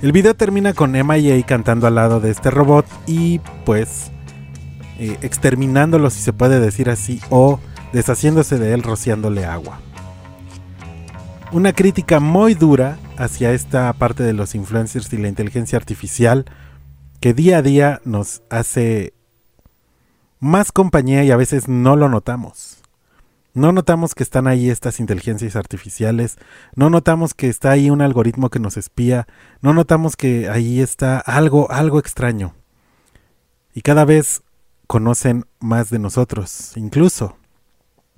[0.00, 4.10] El video termina con MIA cantando al lado de este robot y pues
[5.00, 7.58] eh, exterminándolo si se puede decir así o
[7.94, 9.80] deshaciéndose de él rociándole agua.
[11.52, 16.44] Una crítica muy dura hacia esta parte de los influencers y la inteligencia artificial
[17.18, 19.14] que día a día nos hace
[20.38, 22.82] más compañía y a veces no lo notamos.
[23.54, 26.36] No notamos que están ahí estas inteligencias artificiales,
[26.76, 29.26] no notamos que está ahí un algoritmo que nos espía,
[29.62, 32.54] no notamos que ahí está algo, algo extraño.
[33.72, 34.42] Y cada vez
[34.90, 37.36] conocen más de nosotros, incluso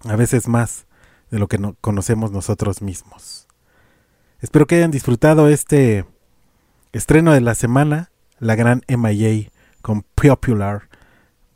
[0.09, 0.87] a veces más
[1.31, 3.47] de lo que no conocemos nosotros mismos.
[4.41, 6.07] Espero que hayan disfrutado este
[6.95, 9.51] estreno de la semana, la gran MIA
[9.83, 10.89] con Popular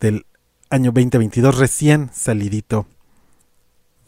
[0.00, 0.26] del
[0.68, 2.86] año 2022, recién salidito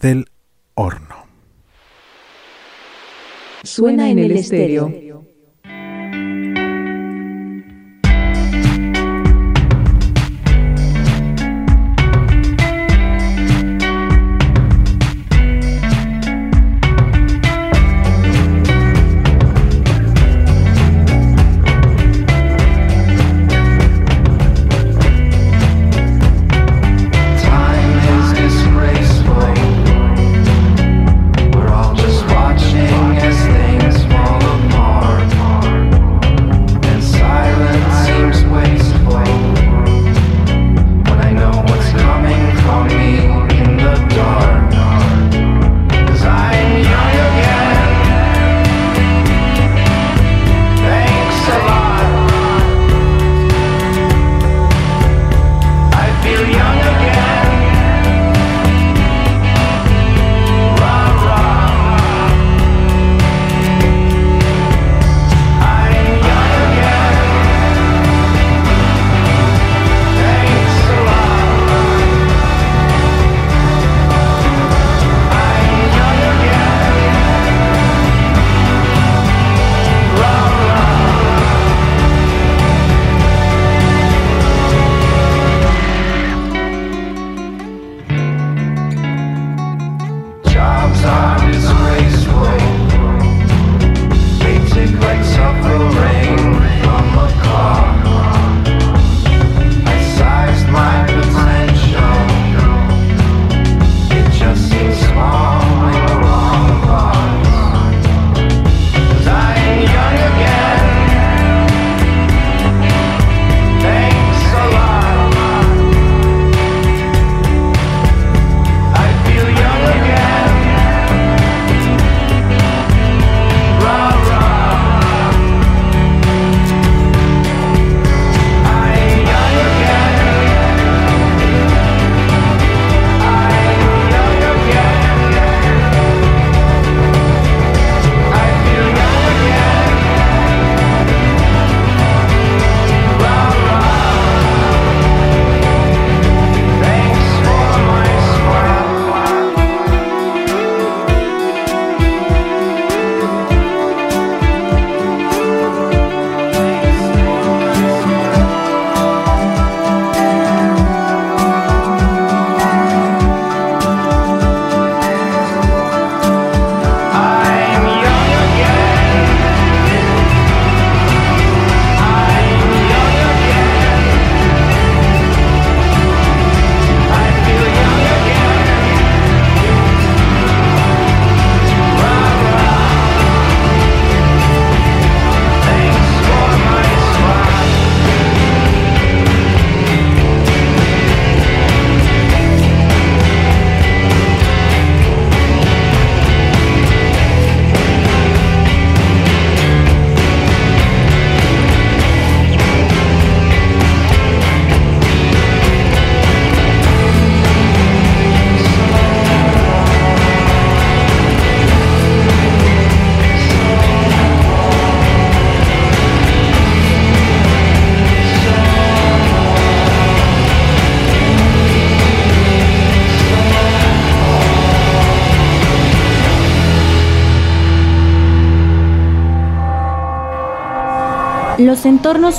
[0.02, 0.26] del
[0.74, 1.24] horno.
[3.62, 5.07] Suena en el estéreo.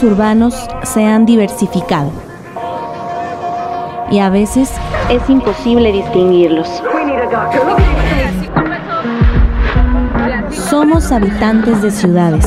[0.03, 2.11] Urbanos se han diversificado
[4.11, 4.71] y a veces
[5.09, 6.67] es imposible distinguirlos.
[10.51, 12.45] Somos habitantes de ciudades.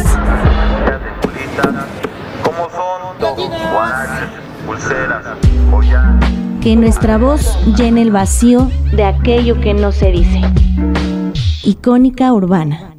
[6.60, 10.40] Que nuestra voz llene el vacío de aquello que no se dice.
[11.64, 12.94] Icónica urbana.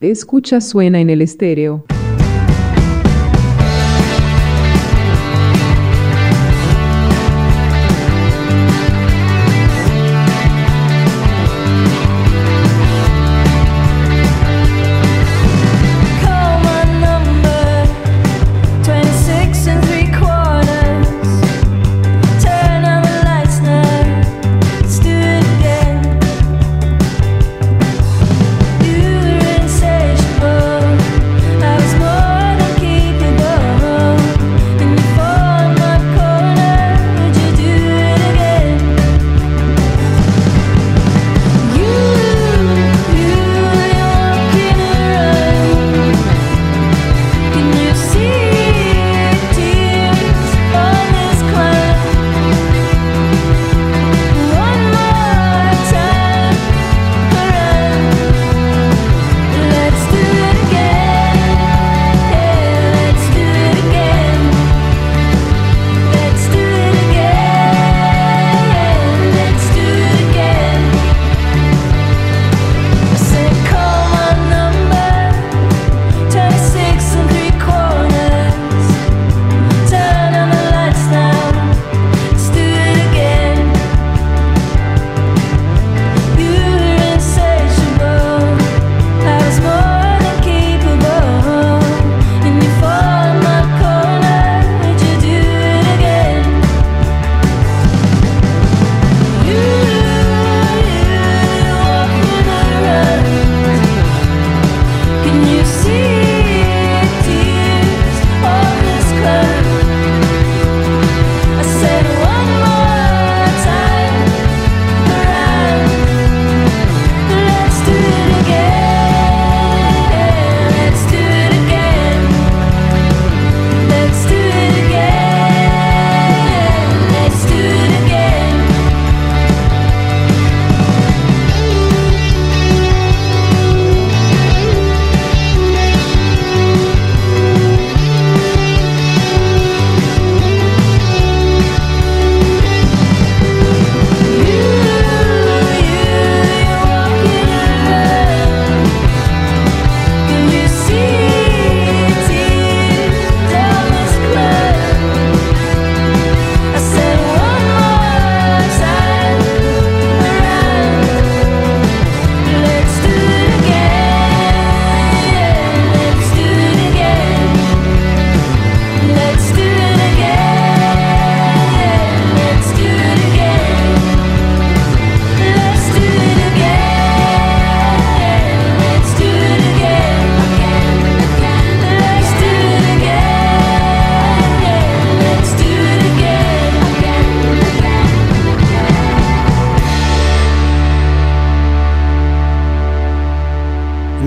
[0.00, 1.84] Escucha suena en el estéreo.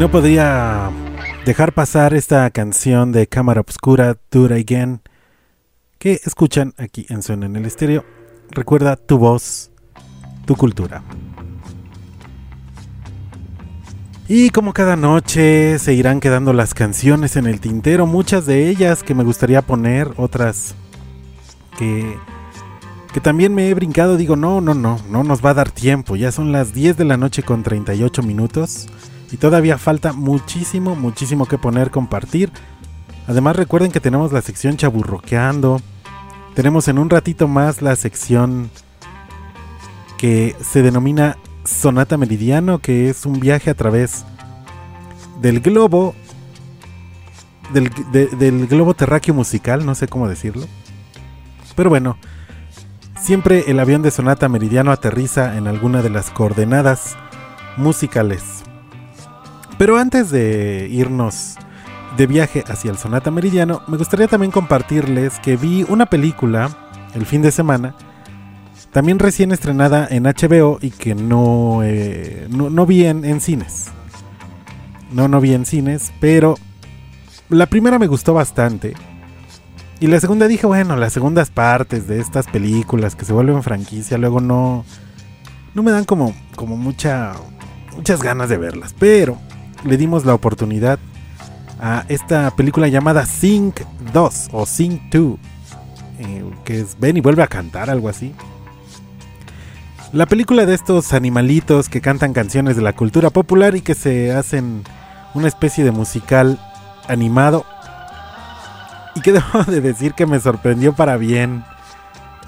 [0.07, 0.89] No podría
[1.45, 5.01] dejar pasar esta canción de Cámara Obscura, It Again,
[5.99, 8.05] que escuchan aquí en Suena en el Estéreo.
[8.49, 9.69] Recuerda tu voz,
[10.45, 11.03] tu cultura.
[14.29, 19.03] Y como cada noche se irán quedando las canciones en el tintero, muchas de ellas
[19.03, 20.73] que me gustaría poner, otras
[21.77, 22.15] que,
[23.11, 26.15] que también me he brincado, digo, no, no, no, no nos va a dar tiempo,
[26.15, 28.87] ya son las 10 de la noche con 38 minutos
[29.31, 32.51] y todavía falta muchísimo, muchísimo que poner, compartir.
[33.27, 35.81] Además recuerden que tenemos la sección chaburroqueando,
[36.55, 38.69] tenemos en un ratito más la sección
[40.17, 44.25] que se denomina Sonata Meridiano, que es un viaje a través
[45.41, 46.15] del globo,
[47.73, 50.65] del, de- del globo terráqueo musical, no sé cómo decirlo.
[51.75, 52.17] Pero bueno,
[53.21, 57.15] siempre el avión de Sonata Meridiano aterriza en alguna de las coordenadas
[57.75, 58.63] musicales.
[59.77, 61.55] Pero antes de irnos
[62.17, 66.69] de viaje hacia el Sonata Meridiano, me gustaría también compartirles que vi una película
[67.13, 67.95] el fin de semana
[68.91, 73.89] también recién estrenada en HBO y que no, eh, no, no vi en, en cines.
[75.11, 76.55] No, no vi en cines, pero
[77.49, 78.95] la primera me gustó bastante.
[79.99, 84.17] Y la segunda dije, bueno, las segundas partes de estas películas que se vuelven franquicia,
[84.17, 84.83] luego no,
[85.75, 87.33] no me dan como, como mucha,
[87.95, 88.95] muchas ganas de verlas.
[88.97, 89.37] Pero
[89.83, 90.99] le dimos la oportunidad
[91.79, 93.73] a esta película llamada Sing
[94.13, 95.37] 2 o Sing 2,
[96.19, 98.33] eh, que es Ven y vuelve a cantar, algo así.
[100.13, 104.33] La película de estos animalitos que cantan canciones de la cultura popular y que se
[104.33, 104.83] hacen
[105.33, 106.59] una especie de musical
[107.07, 107.65] animado.
[109.15, 111.63] Y que debo de decir que me sorprendió para bien.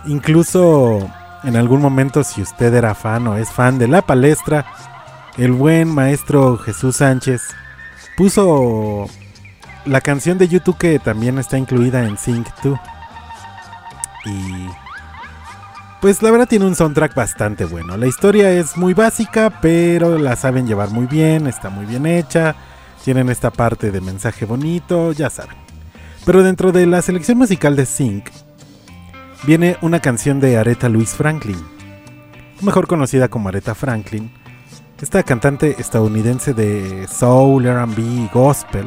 [0.05, 0.99] Incluso
[1.43, 4.65] en algún momento, si usted era fan o es fan de la palestra,
[5.39, 7.41] el buen maestro Jesús Sánchez
[8.17, 9.07] puso
[9.85, 12.77] la canción de YouTube que también está incluida en Sync 2.
[14.25, 14.67] Y
[16.01, 17.95] pues la verdad tiene un soundtrack bastante bueno.
[17.95, 22.55] La historia es muy básica, pero la saben llevar muy bien, está muy bien hecha.
[23.05, 25.55] Tienen esta parte de mensaje bonito, ya saben.
[26.25, 28.29] Pero dentro de la selección musical de Sync
[29.43, 31.65] viene una canción de Aretha Louise Franklin,
[32.61, 34.33] mejor conocida como Aretha Franklin.
[35.01, 38.85] Esta cantante estadounidense de soul, R&B y gospel.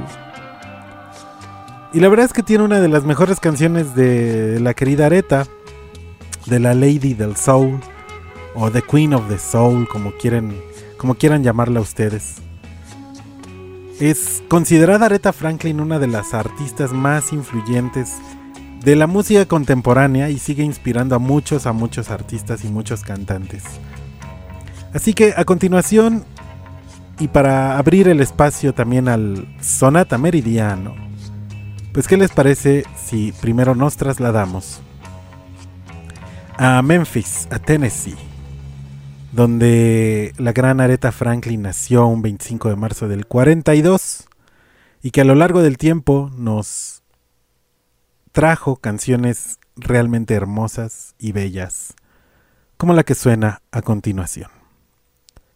[1.94, 5.46] Y la verdad es que tiene una de las mejores canciones de la querida Aretha,
[6.44, 7.80] de la Lady del Soul
[8.54, 10.54] o The Queen of the Soul, como quieren,
[10.98, 12.42] como quieran llamarla ustedes.
[13.98, 18.16] Es considerada Aretha Franklin una de las artistas más influyentes
[18.84, 23.64] de la música contemporánea y sigue inspirando a muchos, a muchos artistas y muchos cantantes.
[24.94, 26.24] Así que a continuación,
[27.18, 30.94] y para abrir el espacio también al Sonata Meridiano,
[31.92, 34.80] pues ¿qué les parece si primero nos trasladamos
[36.56, 38.16] a Memphis, a Tennessee,
[39.32, 44.28] donde la gran Aretha Franklin nació un 25 de marzo del 42
[45.02, 47.02] y que a lo largo del tiempo nos
[48.32, 51.94] trajo canciones realmente hermosas y bellas,
[52.76, 54.61] como la que suena a continuación.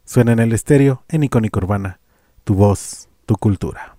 [0.07, 1.99] Suena en el estéreo, en Icónica Urbana,
[2.45, 3.97] tu voz, tu cultura.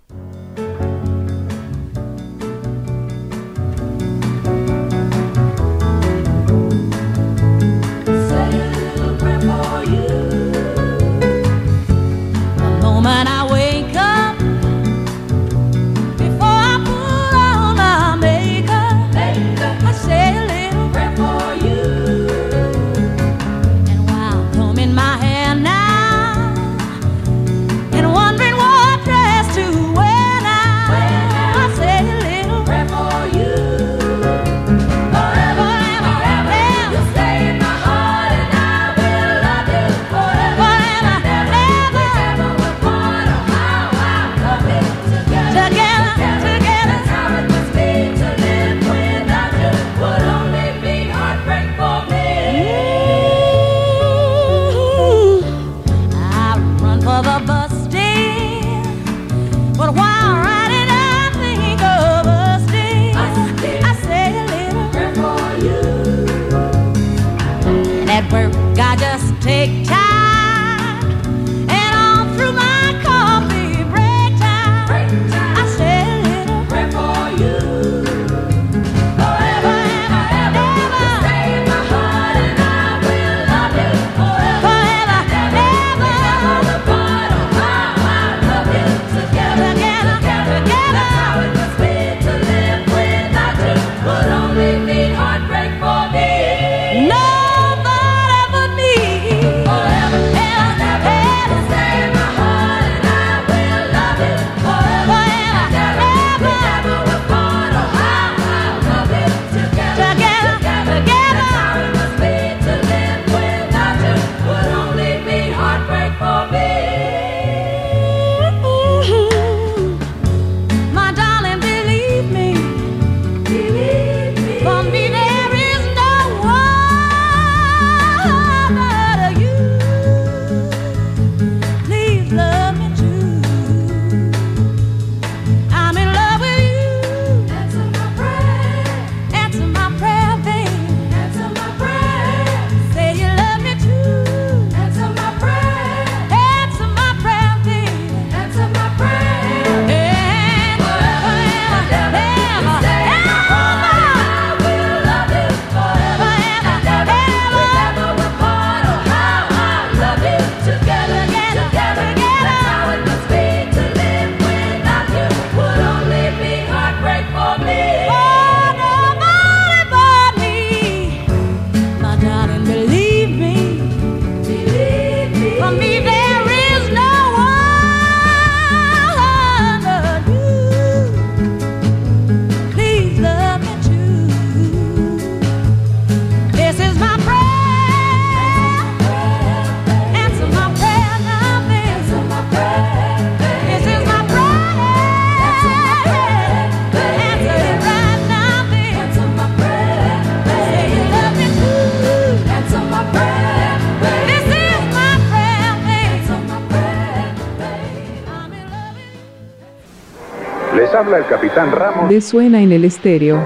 [211.07, 212.09] Habla el capitán Ramos.
[212.09, 213.39] De suena en el estéreo.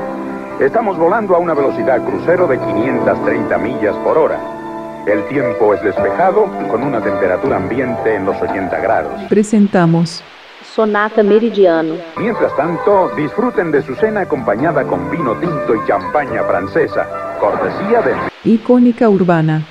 [0.60, 4.40] Estamos volando a una velocidad crucero de 530 millas por hora.
[5.06, 9.22] El tiempo es despejado con una temperatura ambiente en los 80 grados.
[9.30, 10.24] Presentamos
[10.64, 11.98] Sonata Meridiano.
[12.18, 18.16] Mientras tanto, disfruten de su cena acompañada con vino tinto y champaña francesa, cortesía de...
[18.44, 19.64] Icónica Urbana.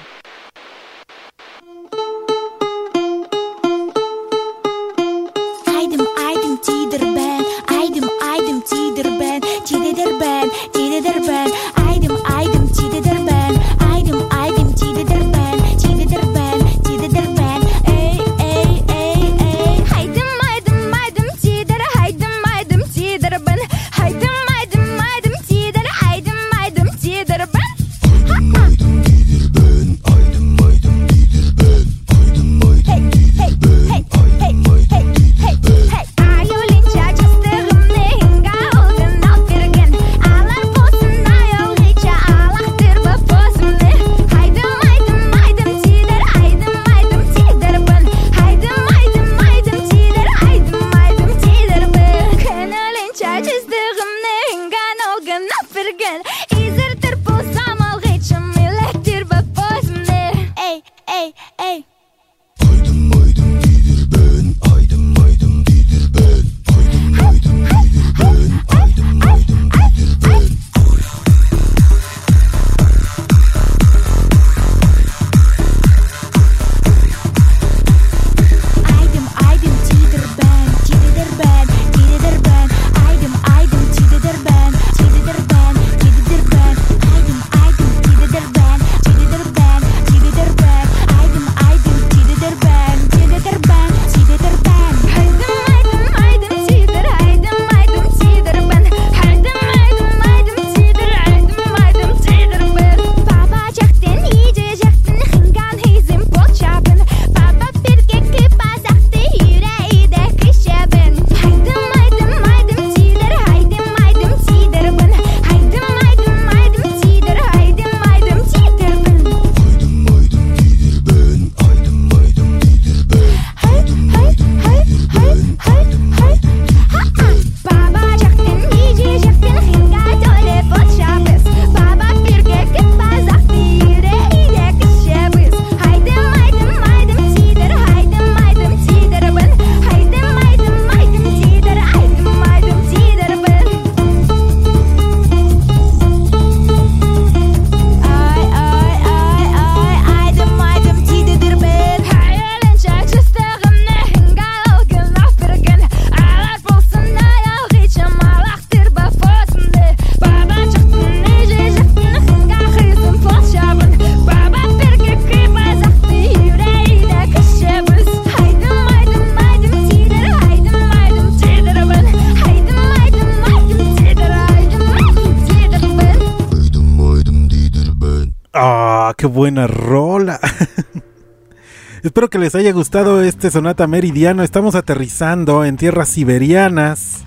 [182.20, 184.42] Espero que les haya gustado este sonata meridiano.
[184.42, 187.24] Estamos aterrizando en tierras siberianas.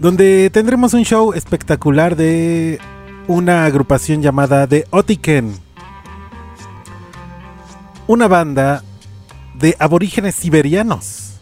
[0.00, 2.80] Donde tendremos un show espectacular de
[3.28, 5.52] una agrupación llamada The Otiken.
[8.06, 8.82] Una banda
[9.58, 11.34] de aborígenes siberianos.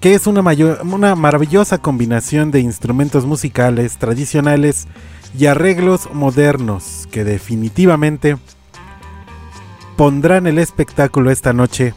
[0.00, 4.88] Que es una, mayor- una maravillosa combinación de instrumentos musicales tradicionales
[5.38, 8.38] y arreglos modernos que definitivamente
[10.00, 11.92] pondrán el espectáculo esta noche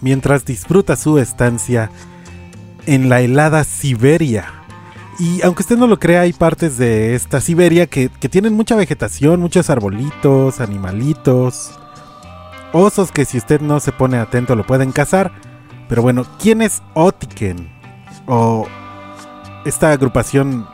[0.00, 1.88] mientras disfruta su estancia
[2.84, 4.46] en la helada Siberia.
[5.20, 8.74] Y aunque usted no lo crea, hay partes de esta Siberia que, que tienen mucha
[8.74, 11.78] vegetación, muchos arbolitos, animalitos,
[12.72, 15.30] osos que si usted no se pone atento lo pueden cazar.
[15.88, 17.70] Pero bueno, ¿quién es Otiken?
[18.26, 18.66] O
[19.64, 20.66] esta agrupación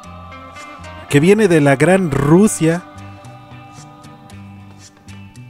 [1.11, 2.85] que viene de la Gran Rusia.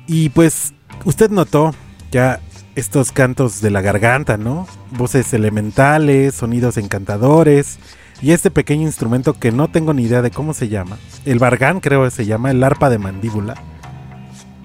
[0.07, 0.75] Y pues
[1.05, 1.75] usted notó
[2.11, 2.41] ya
[2.75, 4.67] estos cantos de la garganta, ¿no?
[4.91, 7.79] Voces elementales, sonidos encantadores
[8.21, 10.97] y este pequeño instrumento que no tengo ni idea de cómo se llama.
[11.25, 13.55] El bargán creo que se llama, el arpa de mandíbula.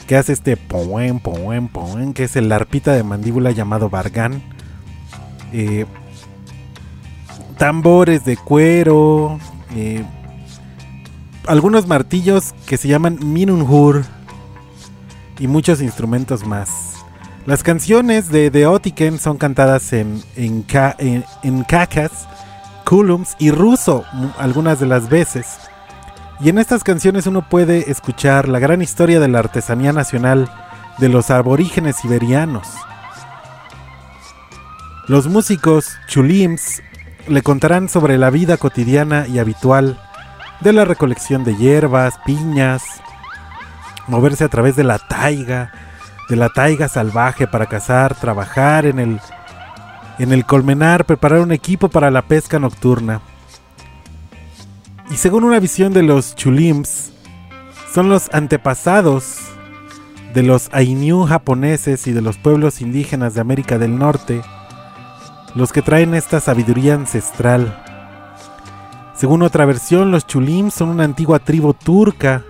[0.05, 4.41] Que hace este poem, poem, poem, que es el arpita de mandíbula llamado bargán.
[5.51, 5.85] Eh,
[7.57, 9.39] tambores de cuero.
[9.75, 10.05] eh,
[11.45, 14.03] algunos martillos que se llaman Minunhur
[15.39, 16.95] y muchos instrumentos más.
[17.45, 20.97] Las canciones de The Otiken son cantadas en, en, ca-
[21.67, 22.27] cacas,
[22.83, 24.03] kulums y ruso
[24.37, 25.57] algunas de las veces.
[26.39, 30.51] Y en estas canciones uno puede escuchar la gran historia de la artesanía nacional
[30.97, 32.67] de los aborígenes siberianos.
[35.07, 36.81] Los músicos chulims
[37.27, 40.01] le contarán sobre la vida cotidiana y habitual
[40.59, 42.83] de la recolección de hierbas, piñas,
[44.07, 45.71] moverse a través de la taiga,
[46.29, 49.21] de la taiga salvaje para cazar, trabajar en el
[50.19, 53.21] en el colmenar, preparar un equipo para la pesca nocturna.
[55.11, 57.11] Y según una visión de los chulims,
[57.93, 59.37] son los antepasados
[60.33, 64.41] de los Ainu japoneses y de los pueblos indígenas de América del Norte
[65.57, 67.83] los que traen esta sabiduría ancestral.
[69.15, 72.43] Según otra versión, los Chulim son una antigua tribu turca.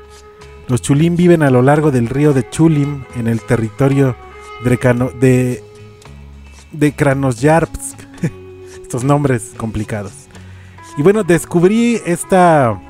[0.67, 4.15] Los Chulim viven a lo largo del río de Chulim, en el territorio
[4.63, 4.77] de,
[5.19, 5.63] de,
[6.71, 6.93] de.
[8.81, 10.13] Estos nombres complicados.
[10.97, 12.81] Y bueno, descubrí esta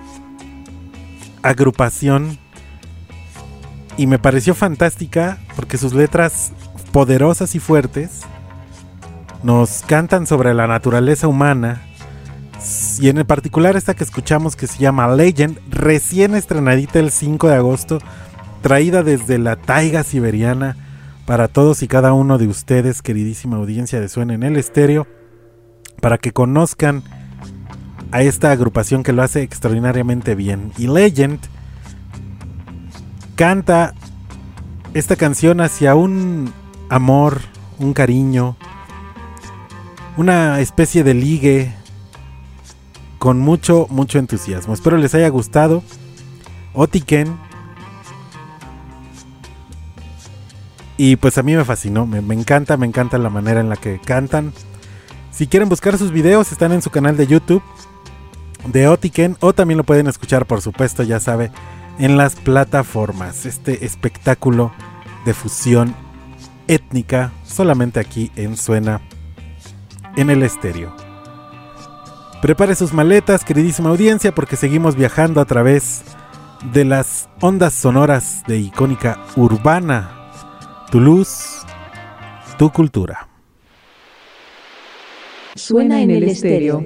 [1.41, 2.38] agrupación
[3.97, 6.51] y me pareció fantástica porque sus letras
[6.91, 8.21] poderosas y fuertes
[9.43, 11.82] nos cantan sobre la naturaleza humana
[12.99, 17.55] y en particular esta que escuchamos que se llama Legend, recién estrenadita el 5 de
[17.55, 17.99] agosto,
[18.62, 20.76] traída desde la taiga siberiana
[21.26, 25.08] para todos y cada uno de ustedes, queridísima audiencia de Suena en el Estéreo,
[26.01, 27.03] para que conozcan
[28.12, 30.72] a esta agrupación que lo hace extraordinariamente bien.
[30.78, 31.39] Y Legend
[33.36, 33.93] canta
[34.93, 36.53] esta canción hacia un
[36.89, 37.41] amor,
[37.78, 38.55] un cariño,
[40.16, 41.74] una especie de ligue
[43.18, 44.74] con mucho, mucho entusiasmo.
[44.74, 45.84] Espero les haya gustado.
[46.74, 47.38] Otiken.
[50.97, 53.76] Y pues a mí me fascinó, me, me encanta, me encanta la manera en la
[53.76, 54.51] que cantan.
[55.32, 57.61] Si quieren buscar sus videos, están en su canal de YouTube
[58.65, 61.51] de Otiken o también lo pueden escuchar, por supuesto, ya sabe,
[61.99, 63.45] en las plataformas.
[63.45, 64.72] Este espectáculo
[65.26, 65.95] de fusión
[66.68, 69.01] étnica solamente aquí en Suena
[70.15, 71.07] en el estéreo.
[72.41, 76.03] Prepare sus maletas, queridísima audiencia, porque seguimos viajando a través
[76.71, 80.29] de las ondas sonoras de icónica urbana.
[80.91, 81.63] Tu luz,
[82.59, 83.27] tu cultura.
[85.55, 86.85] Suena en el estéreo.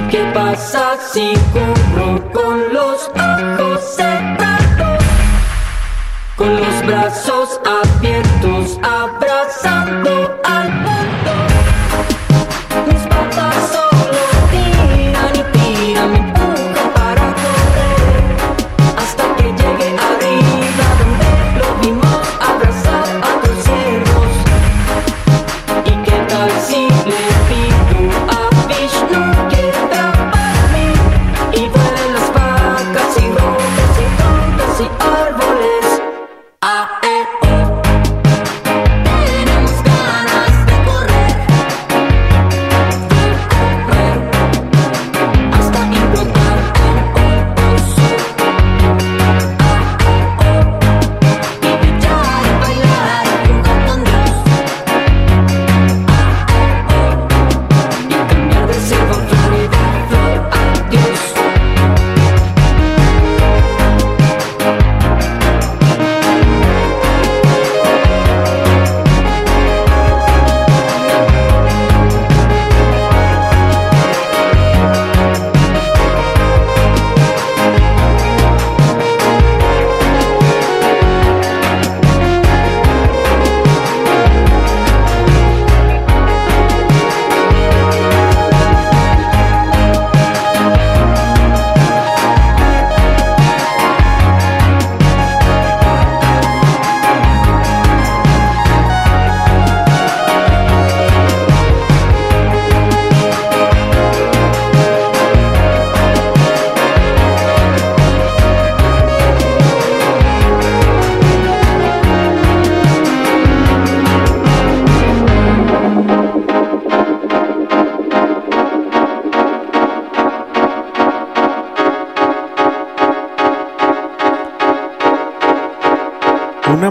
[0.00, 1.34] ¿Y qué pasa si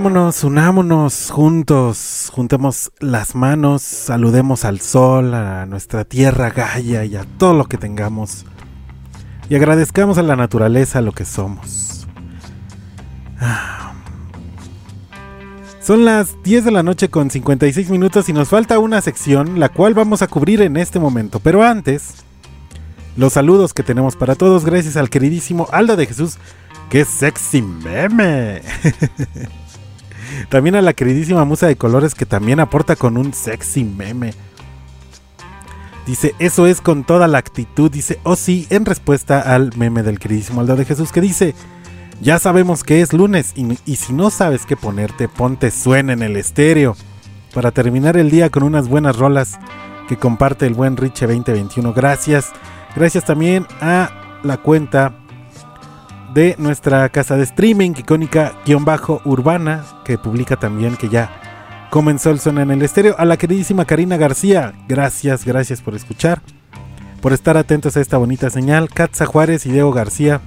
[0.09, 7.53] Unámonos, juntos, juntemos las manos, saludemos al sol, a nuestra tierra Gaia y a todo
[7.53, 8.43] lo que tengamos.
[9.49, 12.07] Y agradezcamos a la naturaleza lo que somos.
[13.39, 13.93] Ah.
[15.79, 19.69] Son las 10 de la noche con 56 minutos y nos falta una sección, la
[19.69, 21.39] cual vamos a cubrir en este momento.
[21.39, 22.15] Pero antes,
[23.15, 26.39] los saludos que tenemos para todos, gracias al queridísimo Aldo de Jesús,
[26.89, 28.63] que sexy meme.
[30.49, 34.33] también a la queridísima Musa de Colores, que también aporta con un sexy meme.
[36.05, 40.19] Dice, eso es con toda la actitud, dice, oh sí, en respuesta al meme del
[40.19, 41.53] queridísimo Aldo de Jesús, que dice,
[42.21, 46.23] ya sabemos que es lunes y, y si no sabes qué ponerte, ponte suena en
[46.23, 46.95] el estéreo.
[47.53, 49.59] Para terminar el día con unas buenas rolas
[50.07, 51.93] que comparte el buen Riche 2021.
[51.93, 52.51] Gracias.
[52.95, 55.18] Gracias también a la cuenta
[56.33, 62.71] de nuestra casa de streaming, icónica-urbana, que publica también que ya comenzó el Suena en
[62.71, 63.15] el estéreo.
[63.17, 66.41] A la queridísima Karina García, gracias, gracias por escuchar,
[67.21, 68.89] por estar atentos a esta bonita señal.
[68.89, 70.41] Katza Juárez y Diego García,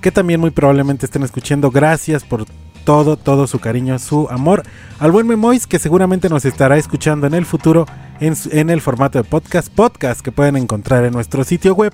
[0.00, 1.70] que también muy probablemente estén escuchando.
[1.70, 2.46] Gracias por
[2.84, 4.62] todo, todo su cariño, su amor.
[4.98, 7.86] Al buen Memois, que seguramente nos estará escuchando en el futuro
[8.20, 11.92] en, en el formato de podcast, podcast que pueden encontrar en nuestro sitio web,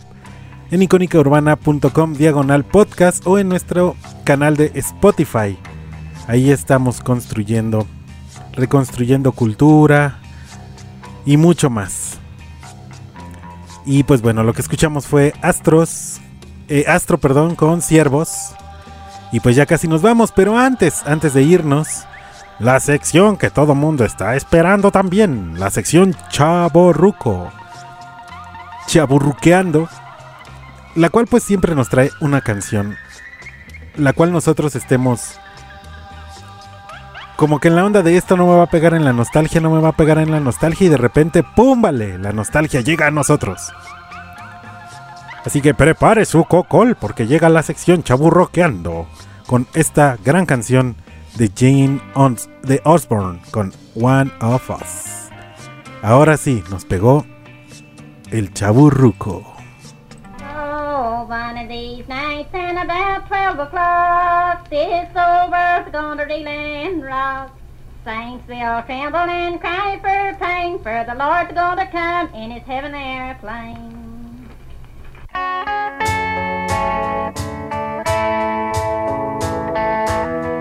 [0.71, 5.59] en icónicaurbana.com diagonal podcast o en nuestro canal de Spotify.
[6.27, 7.87] Ahí estamos construyendo,
[8.53, 10.19] reconstruyendo cultura
[11.25, 12.19] y mucho más.
[13.85, 16.21] Y pues bueno, lo que escuchamos fue Astros,
[16.69, 18.53] eh, Astro, perdón, con Ciervos.
[19.31, 22.05] Y pues ya casi nos vamos, pero antes, antes de irnos,
[22.59, 27.51] la sección que todo mundo está esperando también, la sección Chaborruco.
[28.87, 29.89] Chaburruqueando,
[30.97, 32.97] la cual pues siempre nos trae una canción,
[33.97, 35.39] la cual nosotros estemos
[37.37, 39.61] como que en la onda de esto no me va a pegar en la nostalgia,
[39.61, 41.83] no me va a pegar en la nostalgia y de repente, ¡pum!
[41.83, 43.73] Vale, la nostalgia llega a nosotros.
[45.45, 49.07] Así que prepare su cocol porque llega la sección chaburroqueando
[49.47, 50.97] con esta gran canción
[51.37, 55.31] de Jane Ons de Osborne con One of Us.
[56.03, 57.27] Ahora sí, nos pegó
[58.31, 59.56] el chaburruco.
[61.27, 67.51] One of these nights and about 12 o'clock, this old world's gonna reel and rock.
[68.05, 72.95] Saints will tremble and cry for pain, for the Lord's gonna come in his heaven
[72.95, 74.49] airplane.
[79.75, 80.56] If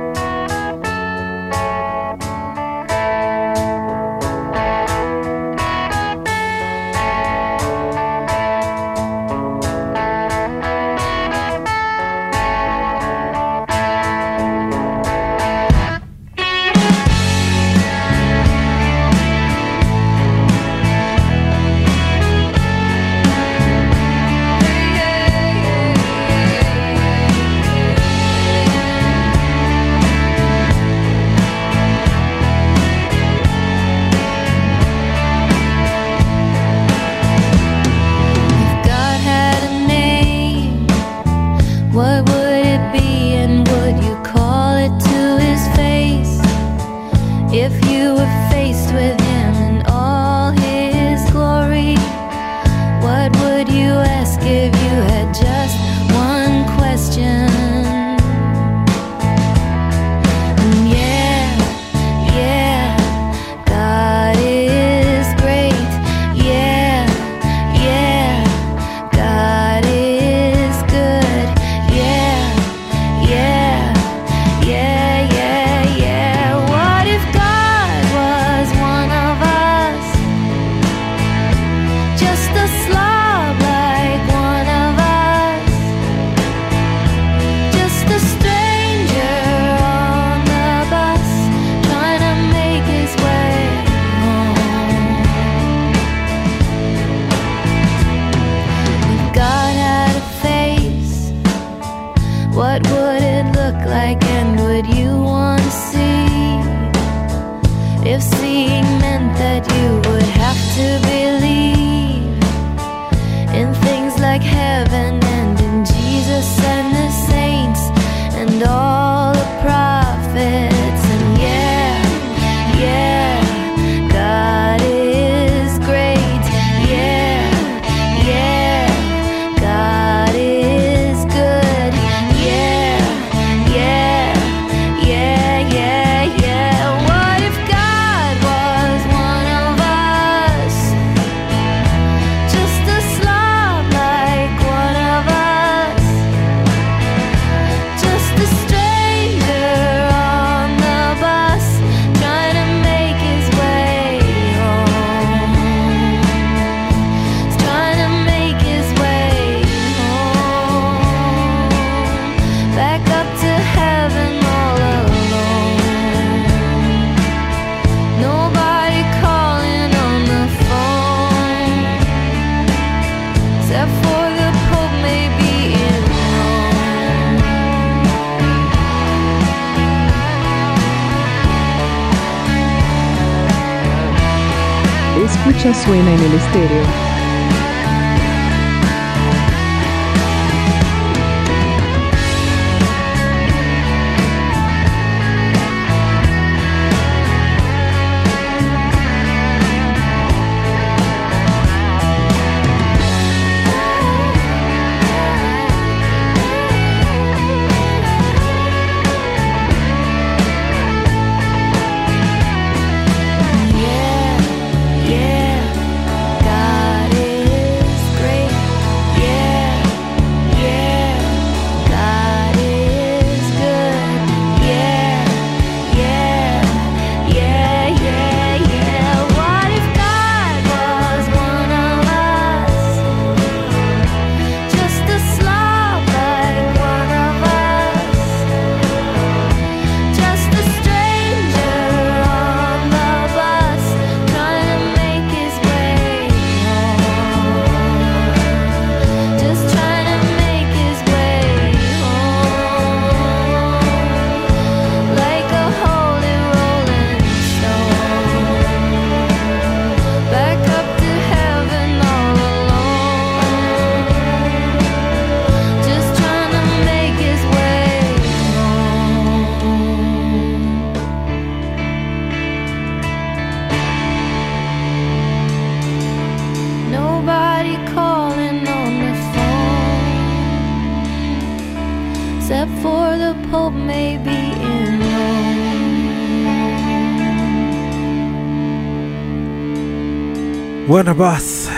[291.17, 291.69] Us,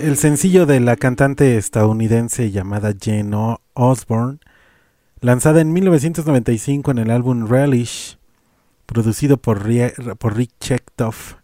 [0.00, 4.38] el sencillo de la cantante estadounidense llamada Jane Osborne,
[5.20, 8.18] lanzada en 1995 en el álbum Relish,
[8.86, 11.34] producido por, Rick Chectoff.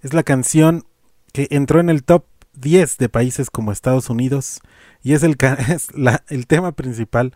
[0.00, 0.84] Es la canción
[1.32, 2.24] que entró en el top
[2.54, 4.60] 10 de países como Estados Unidos
[5.02, 5.36] y es el,
[5.68, 7.34] es la- el tema principal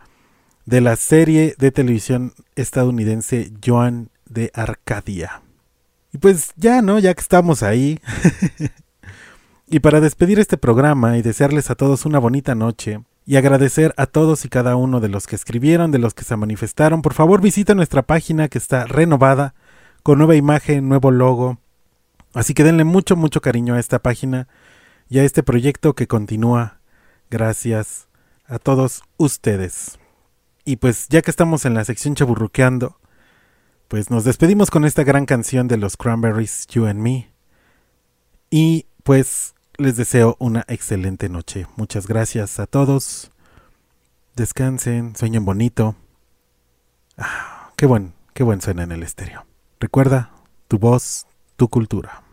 [0.65, 5.41] de la serie de televisión estadounidense Joan de Arcadia.
[6.13, 6.99] Y pues ya, ¿no?
[6.99, 7.99] Ya que estamos ahí.
[9.71, 14.05] y para despedir este programa y desearles a todos una bonita noche y agradecer a
[14.05, 17.39] todos y cada uno de los que escribieron, de los que se manifestaron, por favor
[17.39, 19.55] visita nuestra página que está renovada,
[20.03, 21.57] con nueva imagen, nuevo logo.
[22.33, 24.49] Así que denle mucho, mucho cariño a esta página
[25.07, 26.81] y a este proyecto que continúa
[27.29, 28.09] gracias
[28.47, 29.99] a todos ustedes.
[30.65, 32.99] Y pues ya que estamos en la sección chaburruqueando,
[33.87, 37.31] pues nos despedimos con esta gran canción de los Cranberries, You and Me.
[38.49, 41.65] Y pues les deseo una excelente noche.
[41.75, 43.31] Muchas gracias a todos.
[44.35, 45.95] Descansen, sueñen bonito.
[47.17, 49.45] Ah, qué buen, qué buen suena en el estéreo.
[49.79, 50.31] Recuerda,
[50.67, 51.25] tu voz,
[51.57, 52.23] tu cultura.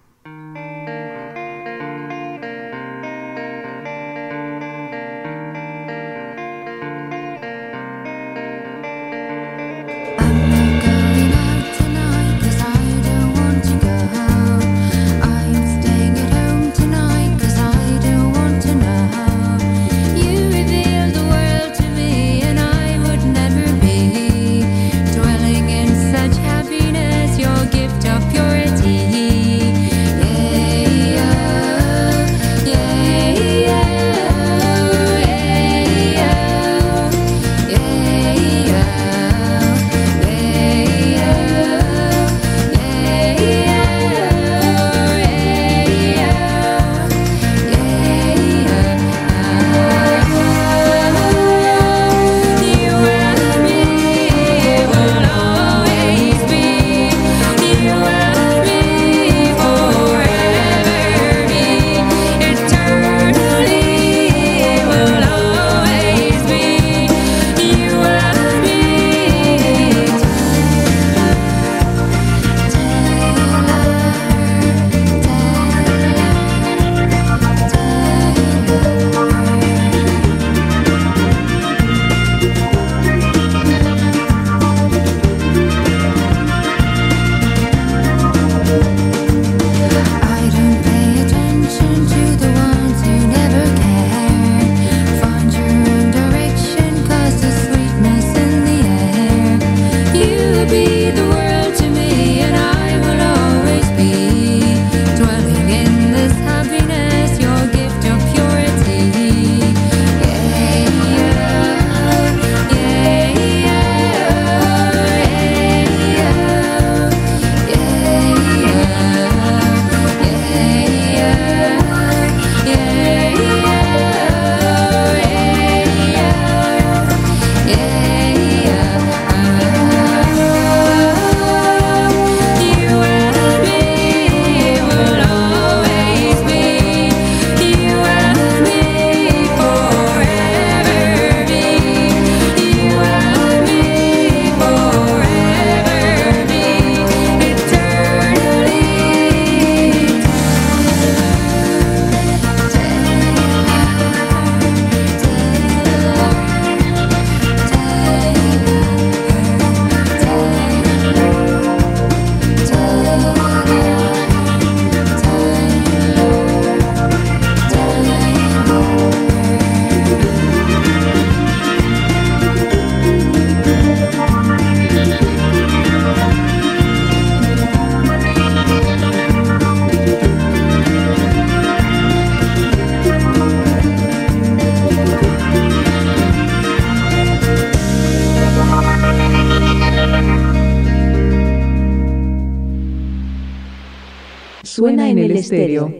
[195.52, 195.97] Estéreo.